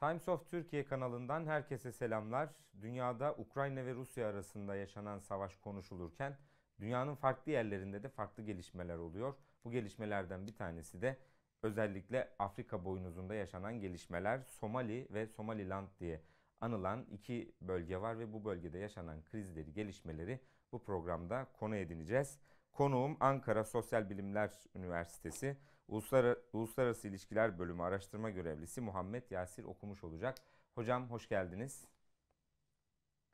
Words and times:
Times 0.00 0.28
of 0.28 0.50
Türkiye 0.50 0.84
kanalından 0.84 1.46
herkese 1.46 1.92
selamlar. 1.92 2.48
Dünyada 2.80 3.34
Ukrayna 3.34 3.86
ve 3.86 3.94
Rusya 3.94 4.28
arasında 4.28 4.76
yaşanan 4.76 5.18
savaş 5.18 5.56
konuşulurken 5.56 6.36
dünyanın 6.80 7.14
farklı 7.14 7.52
yerlerinde 7.52 8.02
de 8.02 8.08
farklı 8.08 8.42
gelişmeler 8.42 8.96
oluyor. 8.96 9.34
Bu 9.64 9.70
gelişmelerden 9.70 10.46
bir 10.46 10.54
tanesi 10.54 11.02
de 11.02 11.18
özellikle 11.62 12.28
Afrika 12.38 12.84
boynuzunda 12.84 13.34
yaşanan 13.34 13.80
gelişmeler. 13.80 14.40
Somali 14.40 15.06
ve 15.10 15.26
Somaliland 15.26 15.88
diye 16.00 16.20
anılan 16.60 17.06
iki 17.10 17.54
bölge 17.60 18.00
var 18.00 18.18
ve 18.18 18.32
bu 18.32 18.44
bölgede 18.44 18.78
yaşanan 18.78 19.22
krizleri, 19.24 19.72
gelişmeleri 19.72 20.40
bu 20.72 20.82
programda 20.82 21.46
konu 21.52 21.76
edineceğiz. 21.76 22.38
Konuğum 22.72 23.16
Ankara 23.20 23.64
Sosyal 23.64 24.10
Bilimler 24.10 24.50
Üniversitesi 24.74 25.56
Uluslararası, 25.90 26.40
Uluslararası 26.52 27.08
İlişkiler 27.08 27.58
Bölümü 27.58 27.82
araştırma 27.82 28.30
görevlisi 28.30 28.80
Muhammed 28.80 29.30
Yasir 29.30 29.64
okumuş 29.64 30.04
olacak. 30.04 30.38
Hocam 30.74 31.10
hoş 31.10 31.28
geldiniz. 31.28 31.84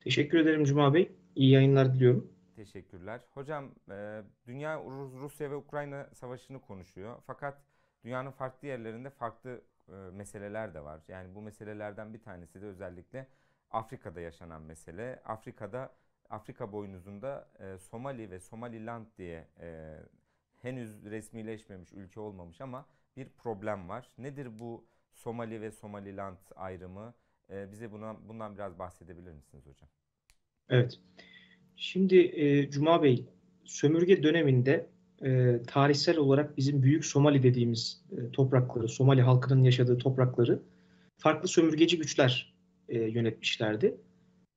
Teşekkür 0.00 0.38
ederim 0.38 0.64
Cuma 0.64 0.94
Bey. 0.94 1.12
İyi 1.34 1.50
yayınlar 1.50 1.94
diliyorum. 1.94 2.32
Teşekkürler. 2.56 3.20
Hocam 3.34 3.74
e, 3.90 4.22
dünya 4.46 4.80
Rusya 5.20 5.50
ve 5.50 5.54
Ukrayna 5.56 6.10
savaşını 6.14 6.60
konuşuyor. 6.60 7.22
Fakat 7.26 7.62
dünyanın 8.04 8.30
farklı 8.30 8.68
yerlerinde 8.68 9.10
farklı 9.10 9.62
e, 9.88 9.92
meseleler 9.92 10.74
de 10.74 10.84
var. 10.84 11.00
Yani 11.08 11.34
bu 11.34 11.42
meselelerden 11.42 12.14
bir 12.14 12.22
tanesi 12.22 12.62
de 12.62 12.66
özellikle 12.66 13.28
Afrika'da 13.70 14.20
yaşanan 14.20 14.62
mesele. 14.62 15.22
Afrika'da 15.24 15.94
Afrika 16.30 16.72
boynuzunda 16.72 17.48
e, 17.58 17.78
Somali 17.78 18.30
ve 18.30 18.40
Somaliland 18.40 19.06
diye 19.18 19.48
henüz 20.66 21.04
resmileşmemiş 21.04 21.92
ülke 21.92 22.20
olmamış 22.20 22.60
ama 22.60 22.86
bir 23.16 23.28
problem 23.28 23.88
var. 23.88 24.08
Nedir 24.18 24.58
bu 24.58 24.84
Somali 25.12 25.60
ve 25.60 25.70
Somaliland 25.70 26.38
ayrımı? 26.56 27.14
Ee, 27.50 27.72
bize 27.72 27.92
buna, 27.92 28.28
bundan 28.28 28.54
biraz 28.54 28.78
bahsedebilir 28.78 29.32
misiniz 29.32 29.66
hocam? 29.66 29.88
Evet. 30.68 31.00
Şimdi 31.76 32.16
e, 32.16 32.70
Cuma 32.70 33.02
Bey, 33.02 33.24
sömürge 33.64 34.22
döneminde 34.22 34.86
e, 35.24 35.60
tarihsel 35.66 36.16
olarak 36.18 36.56
bizim 36.56 36.82
büyük 36.82 37.04
Somali 37.04 37.42
dediğimiz 37.42 38.04
e, 38.12 38.30
toprakları, 38.32 38.88
Somali 38.88 39.22
halkının 39.22 39.62
yaşadığı 39.62 39.98
toprakları 39.98 40.62
farklı 41.18 41.48
sömürgeci 41.48 41.98
güçler 41.98 42.54
e, 42.88 42.98
yönetmişlerdi. 42.98 43.96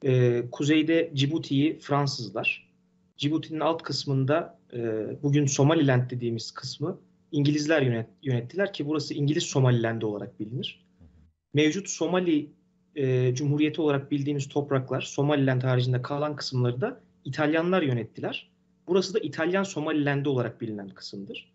E, 0.05 0.44
kuzeyde 0.52 1.11
Cibuti'yi 1.14 1.80
Fransızlar, 1.80 2.70
Cibuti'nin 3.17 3.59
alt 3.59 3.83
kısmında 3.83 4.58
e, 4.73 4.80
bugün 5.23 5.45
Somaliland 5.45 6.09
dediğimiz 6.09 6.52
kısmı 6.52 7.00
İngilizler 7.31 7.81
yönet, 7.81 8.09
yönettiler 8.23 8.73
ki 8.73 8.88
burası 8.88 9.14
İngiliz 9.14 9.44
Somaliland 9.44 10.02
olarak 10.02 10.39
bilinir. 10.39 10.86
Mevcut 11.53 11.89
Somali 11.89 12.52
e, 12.95 13.36
Cumhuriyeti 13.36 13.81
olarak 13.81 14.11
bildiğimiz 14.11 14.48
topraklar 14.48 15.02
Somaliland 15.02 15.61
haricinde 15.61 16.02
kalan 16.02 16.36
kısımları 16.36 16.81
da 16.81 17.02
İtalyanlar 17.26 17.81
yönettiler. 17.81 18.50
Burası 18.88 19.14
da 19.14 19.20
İtalyan 19.20 19.64
Somaliland 19.64 20.26
olarak 20.26 20.61
bilinen 20.61 20.89
kısımdır. 20.89 21.54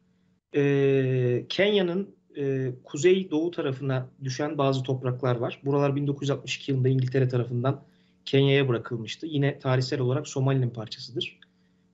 E, 0.55 1.47
Kenya'nın 1.49 2.15
e, 2.37 2.71
kuzey 2.85 3.31
doğu 3.31 3.51
tarafına 3.51 4.09
düşen 4.25 4.59
bazı 4.59 4.83
topraklar 4.83 5.37
var. 5.37 5.61
Buralar 5.65 5.97
1962 5.97 6.73
yılında 6.73 6.89
İngiltere 6.89 7.29
tarafından 7.29 7.85
Kenya'ya 8.25 8.69
bırakılmıştı. 8.69 9.27
Yine 9.27 9.59
tarihsel 9.59 10.01
olarak 10.01 10.29
Somali'nin 10.29 10.71
parçasıdır. 10.71 11.39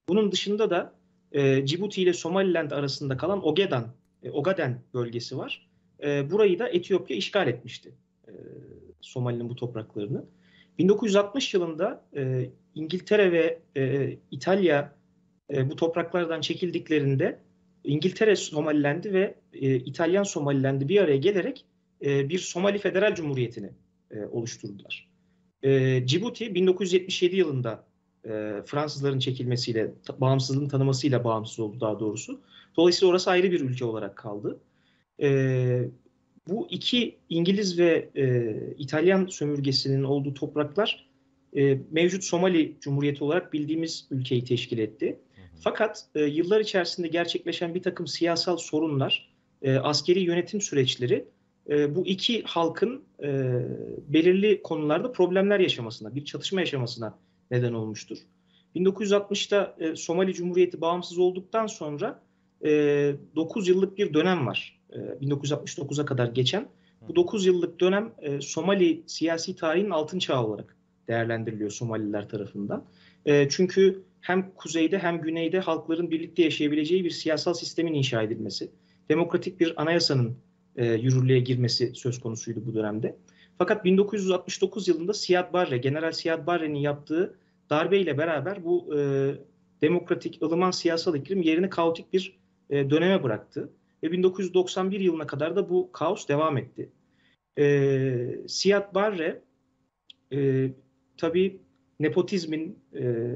Bunun 0.08 0.32
dışında 0.32 0.70
da 0.70 0.99
e, 1.32 1.66
Cibuti 1.66 2.02
ile 2.02 2.12
Somaliland 2.12 2.70
arasında 2.70 3.16
kalan 3.16 3.46
Ogaden, 3.46 3.84
e, 4.22 4.30
Ogaden 4.30 4.82
bölgesi 4.94 5.38
var. 5.38 5.68
E, 6.02 6.30
burayı 6.30 6.58
da 6.58 6.68
Etiyopya 6.68 7.16
işgal 7.16 7.48
etmişti. 7.48 7.94
E, 8.28 8.32
Somali'nin 9.00 9.48
bu 9.48 9.56
topraklarını. 9.56 10.24
1960 10.78 11.54
yılında 11.54 12.04
e, 12.16 12.50
İngiltere 12.74 13.32
ve 13.32 13.58
e, 13.76 14.16
İtalya 14.30 14.94
e, 15.52 15.70
bu 15.70 15.76
topraklardan 15.76 16.40
çekildiklerinde 16.40 17.38
İngiltere 17.84 18.36
Somaliland'i 18.36 19.12
ve 19.12 19.34
e, 19.52 19.76
İtalyan 19.76 20.22
Somaliland'i 20.22 20.88
bir 20.88 21.00
araya 21.00 21.16
gelerek 21.16 21.64
e, 22.04 22.28
bir 22.28 22.38
Somali 22.38 22.78
Federal 22.78 23.14
Cumhuriyeti'ni 23.14 23.70
e, 24.10 24.24
oluşturdular. 24.24 25.10
E, 25.62 26.02
Cibuti 26.06 26.54
1977 26.54 27.36
yılında 27.36 27.84
e, 28.24 28.62
Fransızların 28.66 29.18
çekilmesiyle, 29.18 29.94
bağımsızlığın 30.18 30.68
tanımasıyla 30.68 31.24
bağımsız 31.24 31.60
oldu 31.60 31.80
daha 31.80 32.00
doğrusu. 32.00 32.40
Dolayısıyla 32.76 33.10
orası 33.10 33.30
ayrı 33.30 33.50
bir 33.50 33.60
ülke 33.60 33.84
olarak 33.84 34.16
kaldı. 34.16 34.60
E, 35.22 35.88
bu 36.48 36.66
iki 36.70 37.16
İngiliz 37.28 37.78
ve 37.78 38.10
e, 38.16 38.54
İtalyan 38.78 39.26
sömürgesinin 39.26 40.04
olduğu 40.04 40.34
topraklar 40.34 41.10
e, 41.56 41.78
mevcut 41.90 42.24
Somali 42.24 42.76
Cumhuriyeti 42.80 43.24
olarak 43.24 43.52
bildiğimiz 43.52 44.08
ülkeyi 44.10 44.44
teşkil 44.44 44.78
etti. 44.78 45.20
Fakat 45.60 46.06
e, 46.14 46.24
yıllar 46.24 46.60
içerisinde 46.60 47.08
gerçekleşen 47.08 47.74
bir 47.74 47.82
takım 47.82 48.06
siyasal 48.06 48.56
sorunlar, 48.56 49.30
e, 49.62 49.76
askeri 49.76 50.20
yönetim 50.20 50.60
süreçleri 50.60 51.24
e, 51.70 51.94
bu 51.94 52.06
iki 52.06 52.42
halkın 52.42 53.04
e, 53.22 53.28
belirli 54.08 54.62
konularda 54.62 55.12
problemler 55.12 55.60
yaşamasına, 55.60 56.14
bir 56.14 56.24
çatışma 56.24 56.60
yaşamasına 56.60 57.18
neden 57.50 57.72
olmuştur. 57.72 58.18
1960'ta 58.76 59.76
e, 59.78 59.96
Somali 59.96 60.34
Cumhuriyeti 60.34 60.80
bağımsız 60.80 61.18
olduktan 61.18 61.66
sonra 61.66 62.22
e, 62.64 62.68
9 63.36 63.68
yıllık 63.68 63.98
bir 63.98 64.14
dönem 64.14 64.46
var. 64.46 64.80
E, 64.92 64.96
1969'a 64.98 66.04
kadar 66.04 66.26
geçen. 66.26 66.68
Bu 67.08 67.16
9 67.16 67.46
yıllık 67.46 67.80
dönem 67.80 68.12
e, 68.18 68.40
Somali 68.40 69.02
siyasi 69.06 69.56
tarihin 69.56 69.90
altın 69.90 70.18
çağı 70.18 70.46
olarak 70.46 70.76
değerlendiriliyor 71.08 71.70
Somaliler 71.70 72.28
tarafından. 72.28 72.84
E, 73.26 73.48
çünkü 73.48 74.02
hem 74.20 74.54
kuzeyde 74.54 74.98
hem 74.98 75.20
güneyde 75.20 75.60
halkların 75.60 76.10
birlikte 76.10 76.42
yaşayabileceği 76.42 77.04
bir 77.04 77.10
siyasal 77.10 77.54
sistemin 77.54 77.94
inşa 77.94 78.22
edilmesi, 78.22 78.70
demokratik 79.08 79.60
bir 79.60 79.82
anayasanın 79.82 80.36
e, 80.76 80.86
yürürlüğe 80.86 81.40
girmesi 81.40 81.94
söz 81.94 82.20
konusuydu 82.20 82.62
bu 82.66 82.74
dönemde. 82.74 83.16
Fakat 83.60 83.84
1969 83.84 84.88
yılında 84.88 85.14
Siad 85.14 85.52
Barre, 85.52 85.78
General 85.78 86.12
Siad 86.12 86.46
Barre'nin 86.46 86.78
yaptığı 86.78 87.38
darbeyle 87.70 88.18
beraber 88.18 88.64
bu 88.64 88.98
e, 88.98 89.00
demokratik, 89.82 90.42
ılıman 90.42 90.70
siyasal 90.70 91.14
iklim 91.14 91.42
yerini 91.42 91.70
kaotik 91.70 92.12
bir 92.12 92.38
e, 92.70 92.90
döneme 92.90 93.22
bıraktı. 93.22 93.72
Ve 94.02 94.12
1991 94.12 95.00
yılına 95.00 95.26
kadar 95.26 95.56
da 95.56 95.70
bu 95.70 95.92
kaos 95.92 96.28
devam 96.28 96.56
etti. 96.56 96.90
E, 97.58 98.48
Siad 98.48 98.94
Barre 98.94 99.42
e, 100.32 100.70
tabii 101.16 101.60
nepotizmin 101.98 102.78
e, 102.94 103.34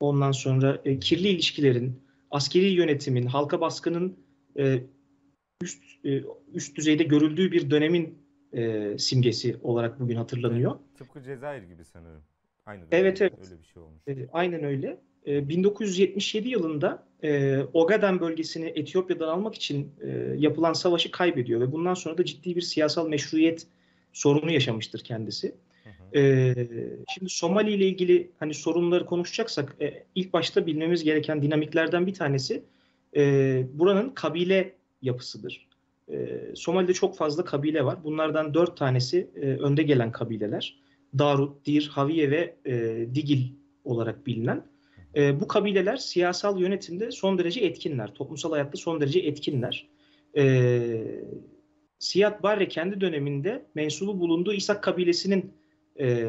ondan 0.00 0.32
sonra 0.32 0.82
e, 0.84 0.98
kirli 0.98 1.28
ilişkilerin, 1.28 2.02
askeri 2.30 2.68
yönetimin, 2.68 3.26
halka 3.26 3.60
baskının 3.60 4.16
e, 4.58 4.82
üst 5.62 5.82
e, 6.04 6.22
üst 6.54 6.76
düzeyde 6.76 7.02
görüldüğü 7.02 7.52
bir 7.52 7.70
dönemin 7.70 8.21
e, 8.52 8.98
simgesi 8.98 9.56
olarak 9.62 10.00
bugün 10.00 10.16
hatırlanıyor. 10.16 10.78
Tıpkı 10.98 11.22
Cezayir 11.22 11.62
gibi 11.62 11.84
sanırım. 11.84 12.22
Aynı 12.66 12.84
evet 12.90 13.22
evet. 13.22 13.32
Öyle 13.44 13.60
bir 13.60 13.66
şey 13.66 13.82
olmuş. 13.82 14.02
E, 14.08 14.28
aynen 14.32 14.64
öyle. 14.64 15.00
E, 15.26 15.48
1977 15.48 16.48
yılında 16.48 17.06
e, 17.22 17.58
Ogaden 17.72 18.20
bölgesini 18.20 18.66
Etiyopya'dan 18.66 19.28
almak 19.28 19.54
için 19.54 19.92
e, 20.00 20.08
yapılan 20.38 20.72
savaşı 20.72 21.10
kaybediyor 21.10 21.60
ve 21.60 21.72
bundan 21.72 21.94
sonra 21.94 22.18
da 22.18 22.24
ciddi 22.24 22.56
bir 22.56 22.60
siyasal 22.60 23.08
meşruiyet 23.08 23.66
sorunu 24.12 24.52
yaşamıştır 24.52 25.00
kendisi. 25.00 25.54
E, 26.14 26.54
şimdi 27.14 27.30
Somali 27.30 27.70
ile 27.70 27.86
ilgili 27.86 28.30
hani 28.38 28.54
sorunları 28.54 29.06
konuşacaksak 29.06 29.76
e, 29.80 30.04
ilk 30.14 30.32
başta 30.32 30.66
bilmemiz 30.66 31.04
gereken 31.04 31.42
dinamiklerden 31.42 32.06
bir 32.06 32.14
tanesi 32.14 32.62
e, 33.16 33.64
buranın 33.72 34.10
kabile 34.10 34.74
yapısıdır. 35.02 35.68
E, 36.12 36.40
Somali'de 36.54 36.92
çok 36.92 37.16
fazla 37.16 37.44
kabile 37.44 37.84
var. 37.84 38.04
Bunlardan 38.04 38.54
dört 38.54 38.76
tanesi 38.76 39.30
e, 39.36 39.40
önde 39.40 39.82
gelen 39.82 40.12
kabileler. 40.12 40.78
Darut, 41.18 41.66
Dir, 41.66 41.88
Haviye 41.88 42.30
ve 42.30 42.56
e, 42.66 43.06
Digil 43.14 43.46
olarak 43.84 44.26
bilinen. 44.26 44.66
E, 45.16 45.40
bu 45.40 45.48
kabileler 45.48 45.96
siyasal 45.96 46.60
yönetimde 46.60 47.10
son 47.10 47.38
derece 47.38 47.60
etkinler. 47.60 48.14
Toplumsal 48.14 48.52
hayatta 48.52 48.78
son 48.78 49.00
derece 49.00 49.20
etkinler. 49.20 49.88
E, 50.36 51.24
Siyad 51.98 52.42
Barre 52.42 52.68
kendi 52.68 53.00
döneminde 53.00 53.66
mensubu 53.74 54.20
bulunduğu 54.20 54.52
İshak 54.52 54.82
kabilesinin 54.82 55.52
e, 56.00 56.28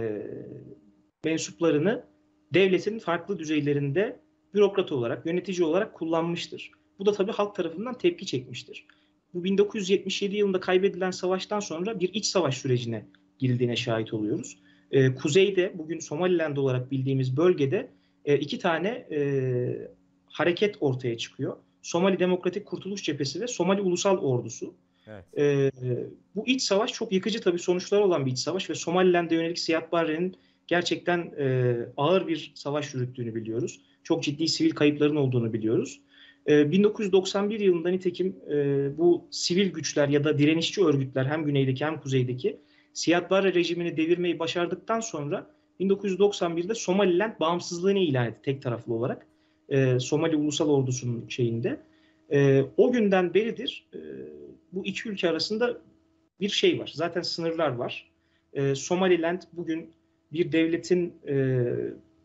mensuplarını 1.25 2.04
devletin 2.54 3.00
farklı 3.00 3.40
düzeylerinde 3.40 4.19
bürokrat 4.54 4.92
olarak, 4.92 5.25
yönetici 5.25 5.63
olarak 5.63 5.94
kullanmıştır. 5.94 6.72
Bu 7.00 7.06
da 7.06 7.12
tabii 7.12 7.31
halk 7.31 7.56
tarafından 7.56 7.98
tepki 7.98 8.25
çekmiştir. 8.25 8.86
Bu 9.34 9.44
1977 9.44 10.36
yılında 10.36 10.60
kaybedilen 10.60 11.12
savaştan 11.12 11.60
sonra 11.60 12.00
bir 12.00 12.14
iç 12.14 12.26
savaş 12.26 12.58
sürecine 12.58 13.06
girildiğine 13.40 13.76
şahit 13.76 14.14
oluyoruz. 14.14 14.58
Ee, 14.92 15.16
kuzeyde 15.16 15.72
bugün 15.76 16.00
Somaliland 16.00 16.58
olarak 16.58 16.92
bildiğimiz 16.92 17.38
bölgede 17.38 17.90
e, 18.26 18.38
iki 18.38 18.60
tane 18.60 18.90
e, 19.12 19.92
hareket 20.26 20.76
ortaya 20.80 21.18
çıkıyor. 21.18 21.58
Somali 21.82 22.20
Demokratik 22.20 22.66
Kurtuluş 22.66 23.04
Cephesi 23.04 23.42
ve 23.42 23.48
Somali 23.48 23.82
Ulusal 23.82 24.18
Ordusu. 24.18 24.74
Evet. 25.08 25.26
E, 25.38 25.72
bu 26.36 26.48
iç 26.48 26.62
savaş 26.62 26.94
çok 26.94 27.12
yıkıcı 27.12 27.42
tabii 27.42 27.60
sonuçlar 27.60 28.00
olan 28.00 28.26
bir 28.26 28.32
iç 28.32 28.40
savaş 28.40 28.70
ve 28.70 28.76
Somaliland'e 28.76 29.36
yönelik 29.36 29.60
Siad 29.60 29.92
Barre'nin 29.92 30.36
gerçekten 30.68 31.32
e, 31.40 31.76
ağır 31.98 32.28
bir 32.28 32.52
savaş 32.56 32.94
yürüttüğünü 32.94 33.36
biliyoruz. 33.36 33.82
Çok 34.04 34.24
ciddi 34.24 34.48
sivil 34.48 34.72
kayıpların 34.72 35.16
olduğunu 35.16 35.54
biliyoruz. 35.54 36.02
E, 36.48 36.72
1991 36.72 37.60
yılında 37.60 37.90
nitekim 37.90 38.36
e, 38.51 38.57
bu 38.98 39.28
sivil 39.31 39.74
güçler 39.74 40.07
ya 40.07 40.24
da 40.24 40.38
direnişçi 40.38 40.84
örgütler 40.84 41.25
hem 41.25 41.45
güneydeki 41.45 41.86
hem 41.86 42.00
kuzeydeki 42.00 42.60
Siad 42.94 43.30
Barre 43.30 43.54
rejimini 43.54 43.98
devirmeyi 43.98 44.40
başardıktan 44.40 45.00
sonra 45.00 45.48
1991'de 45.80 46.75
Somaliland 46.75 47.40
bağımsızlığını 47.40 48.00
ilan 48.00 48.28
etti 48.28 48.40
tek 48.44 48.62
taraflı 48.62 48.94
olarak. 48.94 49.28
E, 49.69 50.00
Somali 50.00 50.36
Ulusal 50.36 50.69
Ordusu'nun 50.69 51.28
şeyinde. 51.28 51.80
E, 52.31 52.63
o 52.78 52.92
günden 52.92 53.34
beridir 53.34 53.86
e, 53.94 54.00
bu 54.72 54.86
iki 54.86 55.10
ülke 55.10 55.30
arasında 55.30 55.78
bir 56.39 56.50
şey 56.50 56.80
var. 56.80 56.92
Zaten 56.94 57.22
sınırlar 57.22 57.69
var. 57.69 58.12
E, 58.54 58.75
Somaliland 58.75 59.42
bugün 59.54 59.89
bir 60.34 60.51
devletin 60.51 61.13
e, 61.28 61.66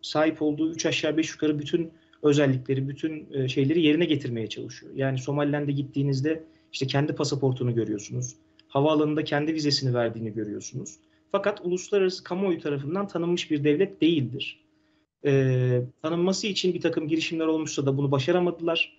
sahip 0.03 0.43
olduğu 0.43 0.73
üç 0.73 0.87
aşağı 0.87 1.17
beş 1.17 1.31
yukarı 1.31 1.59
bütün 1.59 1.93
özellikleri, 2.23 2.89
bütün 2.89 3.27
e, 3.33 3.49
şeyleri 3.49 3.83
yerine 3.83 4.05
getirmeye 4.05 4.47
çalışıyor. 4.47 4.93
Yani 4.95 5.19
Somaliland'e 5.19 5.73
gittiğinizde 5.73 6.45
işte 6.73 6.87
kendi 6.87 7.15
pasaportunu 7.15 7.75
görüyorsunuz. 7.75 8.35
Havaalanında 8.69 9.25
kendi 9.25 9.55
vizesini 9.55 9.95
verdiğini 9.95 10.35
görüyorsunuz. 10.35 10.97
Fakat 11.33 11.61
uluslararası 11.65 12.25
kamuoyu 12.25 12.61
tarafından 12.61 13.09
tanınmış 13.09 13.51
bir 13.51 13.65
devlet 13.65 14.01
değildir. 14.01 14.61
E, 15.25 15.83
tanınması 16.03 16.47
için 16.47 16.75
bir 16.75 16.81
takım 16.81 17.09
girişimler 17.09 17.47
olmuşsa 17.47 17.87
da 17.87 17.97
bunu 17.97 18.11
başaramadılar. 18.11 18.99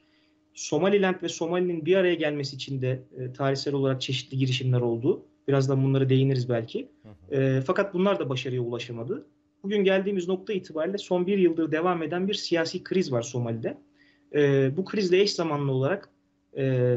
Somaliland 0.53 1.15
ve 1.23 1.29
Somali'nin 1.29 1.85
bir 1.85 1.95
araya 1.95 2.15
gelmesi 2.15 2.55
için 2.55 2.81
de 2.81 3.03
e, 3.17 3.33
tarihsel 3.33 3.73
olarak 3.73 4.01
çeşitli 4.01 4.37
girişimler 4.37 4.81
oldu. 4.81 5.21
Birazdan 5.47 5.83
bunlara 5.83 6.09
değiniriz 6.09 6.49
belki. 6.49 6.87
E, 7.31 7.61
fakat 7.65 7.93
bunlar 7.93 8.19
da 8.19 8.29
başarıya 8.29 8.61
ulaşamadı. 8.61 9.25
Bugün 9.63 9.83
geldiğimiz 9.83 10.27
nokta 10.27 10.53
itibariyle 10.53 10.97
son 10.97 11.27
bir 11.27 11.37
yıldır 11.37 11.71
devam 11.71 12.03
eden 12.03 12.27
bir 12.27 12.33
siyasi 12.33 12.83
kriz 12.83 13.11
var 13.11 13.21
Somali'de. 13.21 13.77
E, 14.35 14.71
bu 14.77 14.85
krizle 14.85 15.21
eş 15.21 15.33
zamanlı 15.33 15.71
olarak 15.71 16.09
e, 16.57 16.95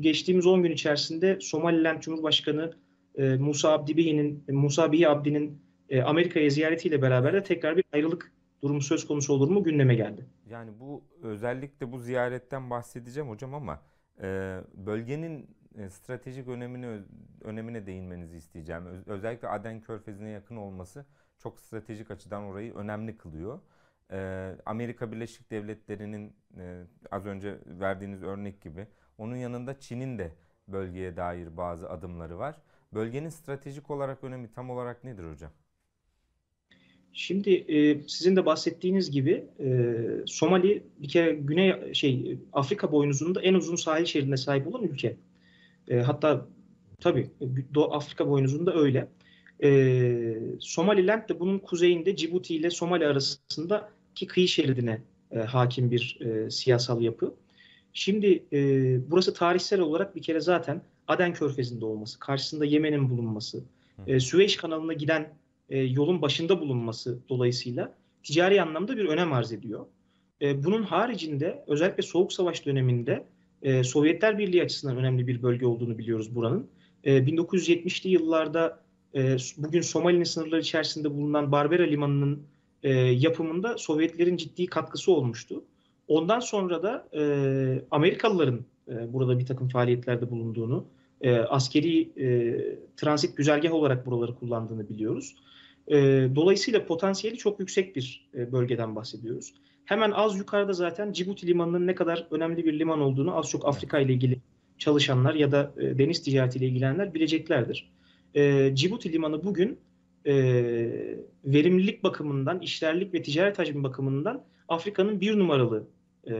geçtiğimiz 0.00 0.46
10 0.46 0.62
gün 0.62 0.72
içerisinde 0.72 1.38
Somaliland 1.40 2.00
Cumhurbaşkanı 2.00 2.72
e, 3.14 3.36
Musa 3.36 3.72
Abdi 3.72 4.36
Musa 4.48 4.92
Bihi 4.92 5.08
Abdi'nin 5.08 5.62
e, 5.88 6.02
Amerika'ya 6.02 6.50
ziyaretiyle 6.50 7.02
beraber 7.02 7.32
de 7.32 7.42
tekrar 7.42 7.76
bir 7.76 7.84
ayrılık 7.92 8.32
durumu 8.62 8.80
söz 8.80 9.06
konusu 9.06 9.32
olur 9.32 9.48
mu 9.48 9.64
gündeme 9.64 9.94
geldi. 9.94 10.26
Yani 10.50 10.70
bu 10.80 11.04
özellikle 11.22 11.92
bu 11.92 11.98
ziyaretten 11.98 12.70
bahsedeceğim 12.70 13.28
hocam 13.28 13.54
ama 13.54 13.82
e, 14.22 14.58
bölgenin 14.74 15.56
e, 15.78 15.90
stratejik 15.90 16.48
önemini 16.48 17.00
önemine 17.40 17.86
değinmenizi 17.86 18.36
isteyeceğim. 18.36 18.82
Özellikle 19.06 19.48
Aden 19.48 19.80
Körfezi'ne 19.80 20.30
yakın 20.30 20.56
olması 20.56 21.06
çok 21.42 21.60
stratejik 21.60 22.10
açıdan 22.10 22.42
orayı 22.42 22.74
önemli 22.74 23.16
kılıyor. 23.16 23.60
E, 24.12 24.50
Amerika 24.66 25.12
Birleşik 25.12 25.50
Devletleri'nin 25.50 26.32
e, 26.58 26.84
az 27.10 27.26
önce 27.26 27.58
verdiğiniz 27.66 28.22
örnek 28.22 28.60
gibi 28.60 28.86
onun 29.18 29.36
yanında 29.36 29.80
Çin'in 29.80 30.18
de 30.18 30.32
bölgeye 30.68 31.16
dair 31.16 31.56
bazı 31.56 31.90
adımları 31.90 32.38
var. 32.38 32.56
Bölgenin 32.94 33.28
stratejik 33.28 33.90
olarak 33.90 34.24
önemi 34.24 34.52
tam 34.52 34.70
olarak 34.70 35.04
nedir 35.04 35.24
hocam? 35.24 35.50
Şimdi 37.12 37.50
e, 37.50 38.08
sizin 38.08 38.36
de 38.36 38.46
bahsettiğiniz 38.46 39.10
gibi 39.10 39.44
e, 39.60 39.96
Somali 40.26 40.82
bir 40.98 41.08
kere 41.08 41.32
Güney 41.32 41.94
şey 41.94 42.38
Afrika 42.52 42.92
boynuzunda 42.92 43.42
en 43.42 43.54
uzun 43.54 43.76
sahil 43.76 44.04
şeridine 44.04 44.36
sahip 44.36 44.66
olan 44.66 44.82
ülke. 44.82 45.16
E, 45.88 45.96
hatta 45.96 46.46
tabii 47.00 47.30
Doğu 47.74 47.94
Afrika 47.94 48.28
boynuzunda 48.28 48.74
öyle. 48.74 49.08
E, 49.62 50.38
Somaliland 50.60 51.28
de 51.28 51.40
bunun 51.40 51.58
kuzeyinde 51.58 52.16
Cibuti 52.16 52.56
ile 52.56 52.70
Somali 52.70 53.06
arasındaki 53.06 54.26
kıyı 54.26 54.48
şeridine 54.48 55.02
e, 55.30 55.38
hakim 55.38 55.90
bir 55.90 56.18
e, 56.20 56.50
siyasal 56.50 57.00
yapı. 57.00 57.34
Şimdi 57.92 58.44
e, 58.52 58.60
burası 59.10 59.34
tarihsel 59.34 59.80
olarak 59.80 60.16
bir 60.16 60.22
kere 60.22 60.40
zaten 60.40 60.82
Aden 61.08 61.32
Körfezi'nde 61.32 61.84
olması, 61.84 62.18
karşısında 62.18 62.64
Yemen'in 62.64 63.10
bulunması, 63.10 63.64
e, 64.06 64.20
Süveyş 64.20 64.56
kanalına 64.56 64.92
giden 64.92 65.34
e, 65.70 65.78
yolun 65.78 66.22
başında 66.22 66.60
bulunması 66.60 67.18
dolayısıyla 67.28 67.94
ticari 68.22 68.62
anlamda 68.62 68.96
bir 68.96 69.04
önem 69.04 69.32
arz 69.32 69.52
ediyor. 69.52 69.86
E, 70.42 70.64
bunun 70.64 70.82
haricinde 70.82 71.64
özellikle 71.66 72.02
Soğuk 72.02 72.32
Savaş 72.32 72.66
döneminde 72.66 73.24
e, 73.62 73.84
Sovyetler 73.84 74.38
Birliği 74.38 74.62
açısından 74.62 74.96
önemli 74.96 75.26
bir 75.26 75.42
bölge 75.42 75.66
olduğunu 75.66 75.98
biliyoruz 75.98 76.34
buranın. 76.34 76.70
E, 77.04 77.18
1970'li 77.18 78.10
yıllarda 78.10 78.81
e, 79.14 79.36
bugün 79.56 79.80
Somali'nin 79.80 80.24
sınırları 80.24 80.60
içerisinde 80.60 81.10
bulunan 81.10 81.52
Barbera 81.52 81.82
Limanı'nın 81.82 82.42
e, 82.82 82.92
yapımında 82.98 83.78
Sovyetlerin 83.78 84.36
ciddi 84.36 84.66
katkısı 84.66 85.12
olmuştu. 85.12 85.64
Ondan 86.08 86.40
sonra 86.40 86.82
da 86.82 87.08
e, 87.12 87.22
Amerikalıların 87.90 88.64
e, 88.88 89.12
burada 89.12 89.38
bir 89.38 89.46
takım 89.46 89.68
faaliyetlerde 89.68 90.30
bulunduğunu, 90.30 90.86
e, 91.20 91.36
askeri 91.36 92.00
e, 92.00 92.58
transit 92.96 93.36
güzergah 93.36 93.72
olarak 93.72 94.06
buraları 94.06 94.34
kullandığını 94.34 94.88
biliyoruz. 94.88 95.34
E, 95.88 95.96
dolayısıyla 96.34 96.86
potansiyeli 96.86 97.38
çok 97.38 97.60
yüksek 97.60 97.96
bir 97.96 98.28
e, 98.34 98.52
bölgeden 98.52 98.96
bahsediyoruz. 98.96 99.54
Hemen 99.84 100.10
az 100.10 100.38
yukarıda 100.38 100.72
zaten 100.72 101.12
Cibuti 101.12 101.46
Limanı'nın 101.46 101.86
ne 101.86 101.94
kadar 101.94 102.26
önemli 102.30 102.64
bir 102.64 102.78
liman 102.78 103.00
olduğunu 103.00 103.38
az 103.38 103.50
çok 103.50 103.68
Afrika 103.68 103.98
ile 103.98 104.12
ilgili 104.12 104.38
çalışanlar 104.78 105.34
ya 105.34 105.52
da 105.52 105.72
e, 105.76 105.98
deniz 105.98 106.22
ticaretiyle 106.22 106.66
ilgilenenler 106.66 107.14
bileceklerdir. 107.14 107.90
E, 108.34 108.70
Cibuti 108.74 109.12
Limanı 109.12 109.44
bugün 109.44 109.78
e, 110.26 110.34
verimlilik 111.44 112.02
bakımından, 112.02 112.60
işlerlik 112.60 113.14
ve 113.14 113.22
ticaret 113.22 113.58
hacmi 113.58 113.82
bakımından 113.84 114.44
Afrika'nın 114.68 115.20
bir 115.20 115.38
numaralı 115.38 115.84
e, 116.26 116.34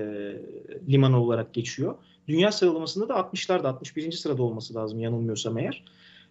limanı 0.89 1.23
olarak 1.23 1.55
geçiyor. 1.55 1.95
Dünya 2.29 2.53
sıralamasında 2.53 3.09
da 3.09 3.15
60'larda 3.15 3.67
61. 3.67 4.13
sırada 4.13 4.43
olması 4.43 4.75
lazım 4.75 5.01
yanılmıyorsam 5.01 5.59
eğer. 5.59 5.85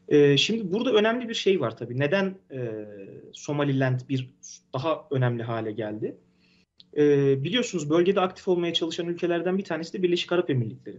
E, 0.07 0.37
şimdi 0.37 0.73
burada 0.73 0.93
önemli 0.93 1.29
bir 1.29 1.33
şey 1.33 1.61
var 1.61 1.77
tabii. 1.77 1.99
Neden 1.99 2.35
e, 2.51 2.85
Somaliland 3.33 3.99
bir 4.09 4.29
daha 4.73 5.07
önemli 5.11 5.43
hale 5.43 5.71
geldi? 5.71 6.17
E, 6.97 7.03
biliyorsunuz 7.43 7.89
bölgede 7.89 8.21
aktif 8.21 8.47
olmaya 8.47 8.73
çalışan 8.73 9.07
ülkelerden 9.07 9.57
bir 9.57 9.63
tanesi 9.63 9.93
de 9.93 10.03
Birleşik 10.03 10.31
Arap 10.31 10.49
Emirlikleri. 10.49 10.97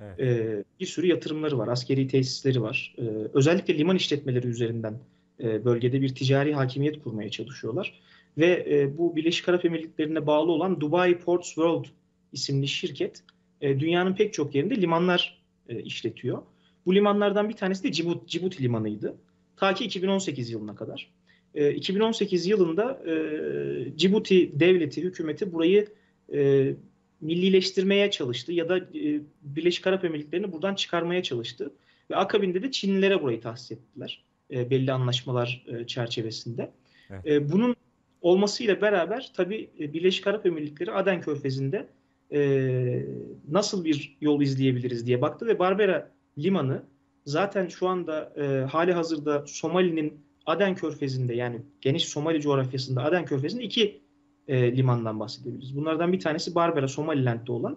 Evet. 0.00 0.20
E, 0.20 0.64
bir 0.80 0.86
sürü 0.86 1.06
yatırımları 1.06 1.58
var, 1.58 1.68
askeri 1.68 2.08
tesisleri 2.08 2.62
var. 2.62 2.94
E, 2.98 3.02
özellikle 3.34 3.78
liman 3.78 3.96
işletmeleri 3.96 4.46
üzerinden 4.46 4.98
e, 5.42 5.64
bölgede 5.64 6.02
bir 6.02 6.14
ticari 6.14 6.54
hakimiyet 6.54 7.02
kurmaya 7.02 7.30
çalışıyorlar. 7.30 8.00
Ve 8.38 8.66
e, 8.70 8.98
bu 8.98 9.16
Birleşik 9.16 9.48
Arap 9.48 9.64
Emirlikleri'ne 9.64 10.26
bağlı 10.26 10.52
olan 10.52 10.80
Dubai 10.80 11.18
Ports 11.18 11.46
World 11.46 11.84
isimli 12.32 12.68
şirket 12.68 13.22
e, 13.60 13.80
dünyanın 13.80 14.14
pek 14.14 14.32
çok 14.32 14.54
yerinde 14.54 14.76
limanlar 14.76 15.42
e, 15.68 15.82
işletiyor. 15.82 16.42
Bu 16.86 16.94
limanlardan 16.94 17.48
bir 17.48 17.54
tanesi 17.54 17.84
de 17.84 17.92
Cibut, 17.92 18.28
Cibuti 18.28 18.62
limanıydı. 18.62 19.16
Ta 19.56 19.74
ki 19.74 19.84
2018 19.84 20.50
yılına 20.50 20.74
kadar. 20.74 21.10
E, 21.54 21.74
2018 21.74 22.46
yılında 22.46 23.02
e, 23.06 23.96
Cibuti 23.96 24.60
devleti, 24.60 25.02
hükümeti 25.02 25.52
burayı 25.52 25.88
e, 26.32 26.72
millileştirmeye 27.20 28.10
çalıştı 28.10 28.52
ya 28.52 28.68
da 28.68 28.78
e, 28.78 29.20
Birleşik 29.42 29.86
Arap 29.86 30.04
Emirlikleri'ni 30.04 30.52
buradan 30.52 30.74
çıkarmaya 30.74 31.22
çalıştı. 31.22 31.72
Ve 32.10 32.16
akabinde 32.16 32.62
de 32.62 32.70
Çinlilere 32.70 33.22
burayı 33.22 33.40
tahsis 33.40 33.72
ettiler. 33.72 34.24
E, 34.50 34.70
belli 34.70 34.92
anlaşmalar 34.92 35.64
e, 35.66 35.86
çerçevesinde. 35.86 36.70
Evet. 37.10 37.26
E, 37.26 37.52
bunun 37.52 37.76
olmasıyla 38.20 38.80
beraber 38.80 39.32
tabii 39.34 39.70
e, 39.80 39.92
Birleşik 39.92 40.26
Arap 40.26 40.46
Emirlikleri 40.46 40.92
Aden 40.92 41.20
Körfezi'nde 41.20 41.86
e, 42.32 43.06
nasıl 43.48 43.84
bir 43.84 44.16
yol 44.20 44.42
izleyebiliriz 44.42 45.06
diye 45.06 45.22
baktı 45.22 45.46
ve 45.46 45.58
Barbera 45.58 46.10
limanı 46.38 46.82
zaten 47.24 47.68
şu 47.68 47.88
anda 47.88 48.32
e, 48.36 48.64
hali 48.64 48.92
hazırda 48.92 49.44
Somali'nin 49.46 50.20
Aden 50.46 50.74
Körfezi'nde 50.74 51.34
yani 51.34 51.62
geniş 51.80 52.04
Somali 52.04 52.40
coğrafyasında 52.40 53.04
Aden 53.04 53.24
Körfezi'nde 53.24 53.62
iki 53.62 54.00
e, 54.48 54.76
limandan 54.76 55.20
bahsedebiliriz. 55.20 55.76
Bunlardan 55.76 56.12
bir 56.12 56.20
tanesi 56.20 56.54
Barbera 56.54 56.88
Somaliland'de 56.88 57.52
olan, 57.52 57.76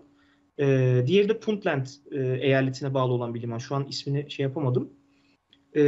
e, 0.59 1.03
diğeri 1.07 1.29
de 1.29 1.39
Puntland 1.39 1.85
e, 2.11 2.19
eyaletine 2.41 2.93
bağlı 2.93 3.13
olan 3.13 3.35
bir 3.35 3.41
liman. 3.41 3.57
Şu 3.57 3.75
an 3.75 3.85
ismini 3.89 4.31
şey 4.31 4.43
yapamadım. 4.43 4.89
E, 5.75 5.81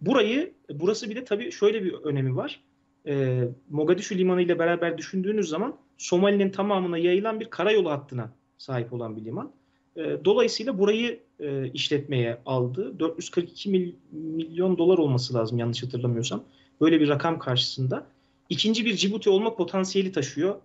burayı, 0.00 0.52
burası 0.70 1.10
bir 1.10 1.16
de 1.16 1.24
tabii 1.24 1.52
şöyle 1.52 1.84
bir 1.84 1.92
önemi 1.92 2.36
var. 2.36 2.60
E, 3.06 3.44
Mogadishu 3.70 4.14
limanı 4.14 4.42
ile 4.42 4.58
beraber 4.58 4.98
düşündüğünüz 4.98 5.48
zaman 5.48 5.76
Somali'nin 5.98 6.50
tamamına 6.50 6.98
yayılan 6.98 7.40
bir 7.40 7.50
karayolu 7.50 7.90
hattına 7.90 8.32
sahip 8.58 8.92
olan 8.92 9.16
bir 9.16 9.24
liman. 9.24 9.52
E, 9.96 10.02
dolayısıyla 10.24 10.78
burayı 10.78 11.20
e, 11.40 11.68
işletmeye 11.68 12.38
aldı. 12.46 12.98
442 12.98 13.70
mil, 13.70 13.92
milyon 14.12 14.78
dolar 14.78 14.98
olması 14.98 15.34
lazım 15.34 15.58
yanlış 15.58 15.82
hatırlamıyorsam. 15.82 16.44
Böyle 16.80 17.00
bir 17.00 17.08
rakam 17.08 17.38
karşısında. 17.38 18.06
İkinci 18.48 18.84
bir 18.84 18.96
Cibuti 18.96 19.30
olma 19.30 19.56
potansiyeli 19.56 20.12
taşıyor 20.12 20.60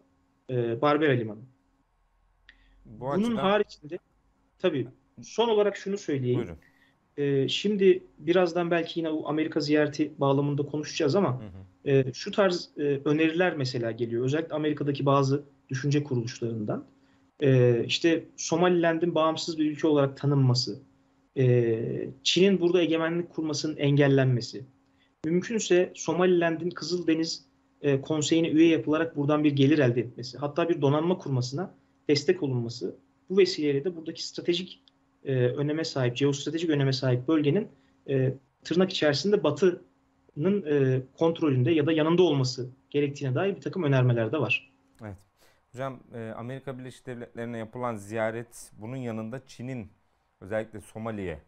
e, 0.50 0.82
Barbera 0.82 1.12
Limanı. 1.12 1.40
Bu 2.86 3.06
Bunun 3.06 3.24
açıdan, 3.24 3.36
haricinde 3.36 4.00
tabii. 4.60 4.88
son 5.22 5.50
olarak 5.50 5.78
şunu 5.78 5.98
söyleyeyim. 5.98 6.40
Buyurun. 6.40 6.58
Ee, 7.18 7.48
şimdi 7.48 8.04
birazdan 8.18 8.72
belki 8.72 9.00
yine 9.00 9.10
o 9.10 9.28
Amerika 9.30 9.60
ziyareti 9.60 10.12
bağlamında 10.18 10.64
konuşacağız 10.66 11.16
ama 11.16 11.42
Hı 11.42 11.46
hı. 11.46 11.90
e, 11.90 12.14
şu 12.14 12.32
tarz 12.32 12.70
e, 12.78 12.82
öneriler 12.82 13.58
mesela 13.58 13.92
geliyor. 13.92 14.26
Özellikle 14.26 14.56
Amerika'daki 14.56 15.06
bazı 15.06 15.44
düşünce 15.70 16.04
kuruluşlarından. 16.04 16.86
E, 17.40 17.84
işte 17.86 18.26
Somaliland'in 18.38 19.16
bağımsız 19.16 19.58
bir 19.58 19.72
ülke 19.72 19.88
olarak 19.88 20.18
tanınması, 20.18 20.80
e, 21.38 22.10
Çin'in 22.24 22.62
burada 22.62 22.82
egemenlik 22.82 23.30
kurmasının 23.30 23.78
engellenmesi, 23.78 24.66
mümkünse 25.26 25.92
Somaliland'in 25.96 26.70
Kızıldeniz 26.70 27.46
e, 27.82 28.02
Konseyi'ne 28.02 28.50
üye 28.50 28.68
yapılarak 28.68 29.16
buradan 29.16 29.44
bir 29.44 29.52
gelir 29.52 29.80
elde 29.80 30.02
etmesi, 30.02 30.38
hatta 30.38 30.70
bir 30.70 30.82
donanma 30.82 31.18
kurmasına 31.18 31.74
destek 32.10 32.44
olunması, 32.44 32.96
bu 33.30 33.38
vesileyle 33.38 33.84
de 33.84 33.96
buradaki 33.96 34.28
stratejik 34.28 34.84
e, 35.26 35.34
öneme 35.36 35.84
sahip, 35.84 36.16
jeostratejik 36.16 36.70
öneme 36.70 36.94
sahip 36.94 37.28
bölgenin 37.28 37.68
e, 38.10 38.34
tırnak 38.64 38.92
içerisinde 38.92 39.44
Batı'nın 39.44 40.66
e, 40.66 41.02
kontrolünde 41.18 41.72
ya 41.72 41.86
da 41.86 41.92
yanında 41.92 42.24
olması 42.24 42.70
gerektiğine 42.90 43.36
dair 43.36 43.56
bir 43.56 43.62
takım 43.62 43.84
önermeler 43.84 44.32
de 44.32 44.40
var. 44.40 44.72
Evet. 45.02 45.18
Hocam 45.72 46.00
e, 46.14 46.34
Amerika 46.38 46.80
Birleşik 46.80 47.06
Devletleri'ne 47.06 47.58
yapılan 47.58 47.96
ziyaret 47.96 48.72
bunun 48.78 48.96
yanında 48.96 49.48
Çin'in 49.48 49.88
özellikle 50.42 50.82
Somali'ye, 50.82 51.40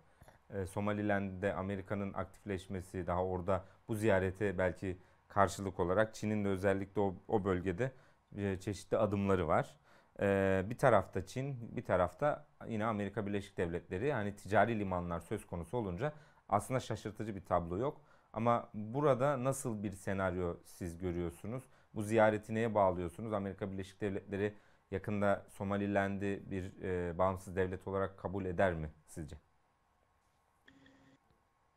e, 0.54 0.66
Somaliland'de 0.66 1.54
Amerika'nın 1.54 2.14
aktifleşmesi 2.14 3.08
daha 3.08 3.26
orada 3.26 3.66
bu 3.88 3.96
ziyarete 3.96 4.58
belki 4.58 4.98
karşılık 5.34 5.80
olarak 5.80 6.16
Çin'in 6.16 6.46
de 6.46 6.50
özellikle 6.50 7.02
o, 7.02 7.16
o 7.28 7.44
bölgede 7.46 7.92
e, 8.38 8.58
çeşitli 8.60 8.98
adımları 8.98 9.48
var. 9.48 9.76
E, 10.22 10.64
bir 10.70 10.78
tarafta 10.78 11.26
Çin, 11.26 11.78
bir 11.78 11.84
tarafta 11.86 12.48
yine 12.68 12.86
Amerika 12.86 13.28
Birleşik 13.28 13.58
Devletleri 13.58 14.08
yani 14.08 14.36
ticari 14.36 14.80
limanlar 14.80 15.20
söz 15.20 15.48
konusu 15.48 15.78
olunca 15.78 16.14
aslında 16.50 16.80
şaşırtıcı 16.80 17.36
bir 17.36 17.46
tablo 17.46 17.78
yok. 17.78 18.02
Ama 18.34 18.70
burada 18.74 19.44
nasıl 19.44 19.84
bir 19.84 19.92
senaryo 19.92 20.56
siz 20.64 20.98
görüyorsunuz? 20.98 21.64
Bu 21.96 22.04
ziyareti 22.04 22.54
neye 22.54 22.76
bağlıyorsunuz? 22.76 23.34
Amerika 23.34 23.72
Birleşik 23.72 24.02
Devletleri 24.02 24.54
yakında 24.92 25.46
Somaliland'i 25.50 26.44
bir 26.52 26.84
e, 26.84 27.18
bağımsız 27.18 27.56
devlet 27.56 27.88
olarak 27.88 28.18
kabul 28.18 28.46
eder 28.46 28.74
mi 28.74 28.90
sizce? 29.08 29.36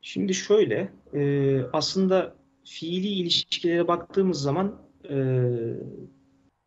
Şimdi 0.00 0.34
şöyle, 0.34 0.92
e, 1.14 1.62
aslında 1.72 2.34
fiili 2.64 3.06
ilişkilere 3.08 3.88
baktığımız 3.88 4.42
zaman 4.42 4.80
e, 5.10 5.44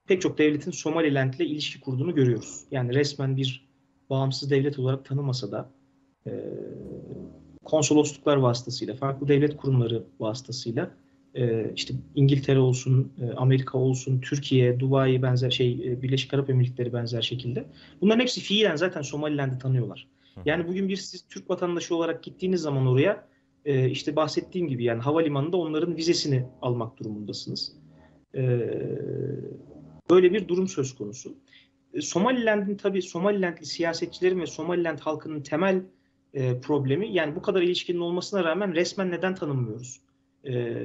pek 0.07 0.21
çok 0.21 0.37
devletin 0.37 0.71
Somaliland 0.71 1.33
ile 1.33 1.45
ilişki 1.45 1.79
kurduğunu 1.79 2.15
görüyoruz. 2.15 2.63
Yani 2.71 2.93
resmen 2.93 3.37
bir 3.37 3.67
bağımsız 4.09 4.51
devlet 4.51 4.79
olarak 4.79 5.05
tanımasa 5.05 5.51
da 5.51 5.69
e, 6.27 6.31
konsolosluklar 7.65 8.37
vasıtasıyla, 8.37 8.95
farklı 8.95 9.27
devlet 9.27 9.57
kurumları 9.57 10.03
vasıtasıyla 10.19 10.91
e, 11.35 11.71
işte 11.75 11.93
İngiltere 12.15 12.59
olsun, 12.59 13.13
e, 13.21 13.33
Amerika 13.35 13.77
olsun, 13.77 14.21
Türkiye, 14.21 14.79
Dubai 14.79 15.21
benzer 15.21 15.51
şey, 15.51 15.71
e, 15.71 16.01
Birleşik 16.01 16.33
Arap 16.33 16.49
Emirlikleri 16.49 16.93
benzer 16.93 17.21
şekilde. 17.21 17.65
Bunların 18.01 18.19
hepsi 18.19 18.41
fiilen 18.41 18.75
zaten 18.75 19.01
Somaliland'i 19.01 19.59
tanıyorlar. 19.59 20.07
Yani 20.45 20.67
bugün 20.67 20.89
bir 20.89 20.97
siz 20.97 21.27
Türk 21.27 21.49
vatandaşı 21.49 21.95
olarak 21.95 22.23
gittiğiniz 22.23 22.61
zaman 22.61 22.87
oraya 22.87 23.27
e, 23.67 23.89
işte 23.89 24.15
bahsettiğim 24.15 24.67
gibi 24.67 24.83
yani 24.83 25.01
havalimanında 25.01 25.57
onların 25.57 25.97
vizesini 25.97 26.45
almak 26.61 26.99
durumundasınız. 26.99 27.73
E, 28.35 28.41
böyle 30.09 30.33
bir 30.33 30.47
durum 30.47 30.67
söz 30.67 30.95
konusu. 30.95 31.35
E, 31.93 32.01
Somaliland'in 32.01 32.77
tabii 32.77 33.01
Somalilandli 33.01 33.65
siyasetçilerin 33.65 34.41
ve 34.41 34.45
Somaliland 34.45 34.99
halkının 34.99 35.41
temel 35.41 35.83
e, 36.33 36.61
problemi 36.61 37.13
yani 37.13 37.35
bu 37.35 37.41
kadar 37.41 37.61
ilişkinin 37.61 37.99
olmasına 37.99 38.43
rağmen 38.43 38.75
resmen 38.75 39.11
neden 39.11 39.35
tanınmıyoruz 39.35 40.01
e, 40.47 40.75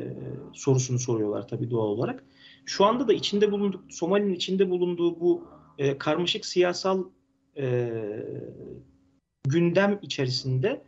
sorusunu 0.52 0.98
soruyorlar 0.98 1.48
tabii 1.48 1.70
doğal 1.70 1.86
olarak. 1.86 2.24
Şu 2.64 2.84
anda 2.84 3.08
da 3.08 3.12
içinde 3.12 3.52
bulunduk 3.52 3.84
Somali'nin 3.88 4.34
içinde 4.34 4.70
bulunduğu 4.70 5.20
bu 5.20 5.48
e, 5.78 5.98
karmaşık 5.98 6.46
siyasal 6.46 7.04
e, 7.56 7.90
gündem 9.44 9.98
içerisinde 10.02 10.82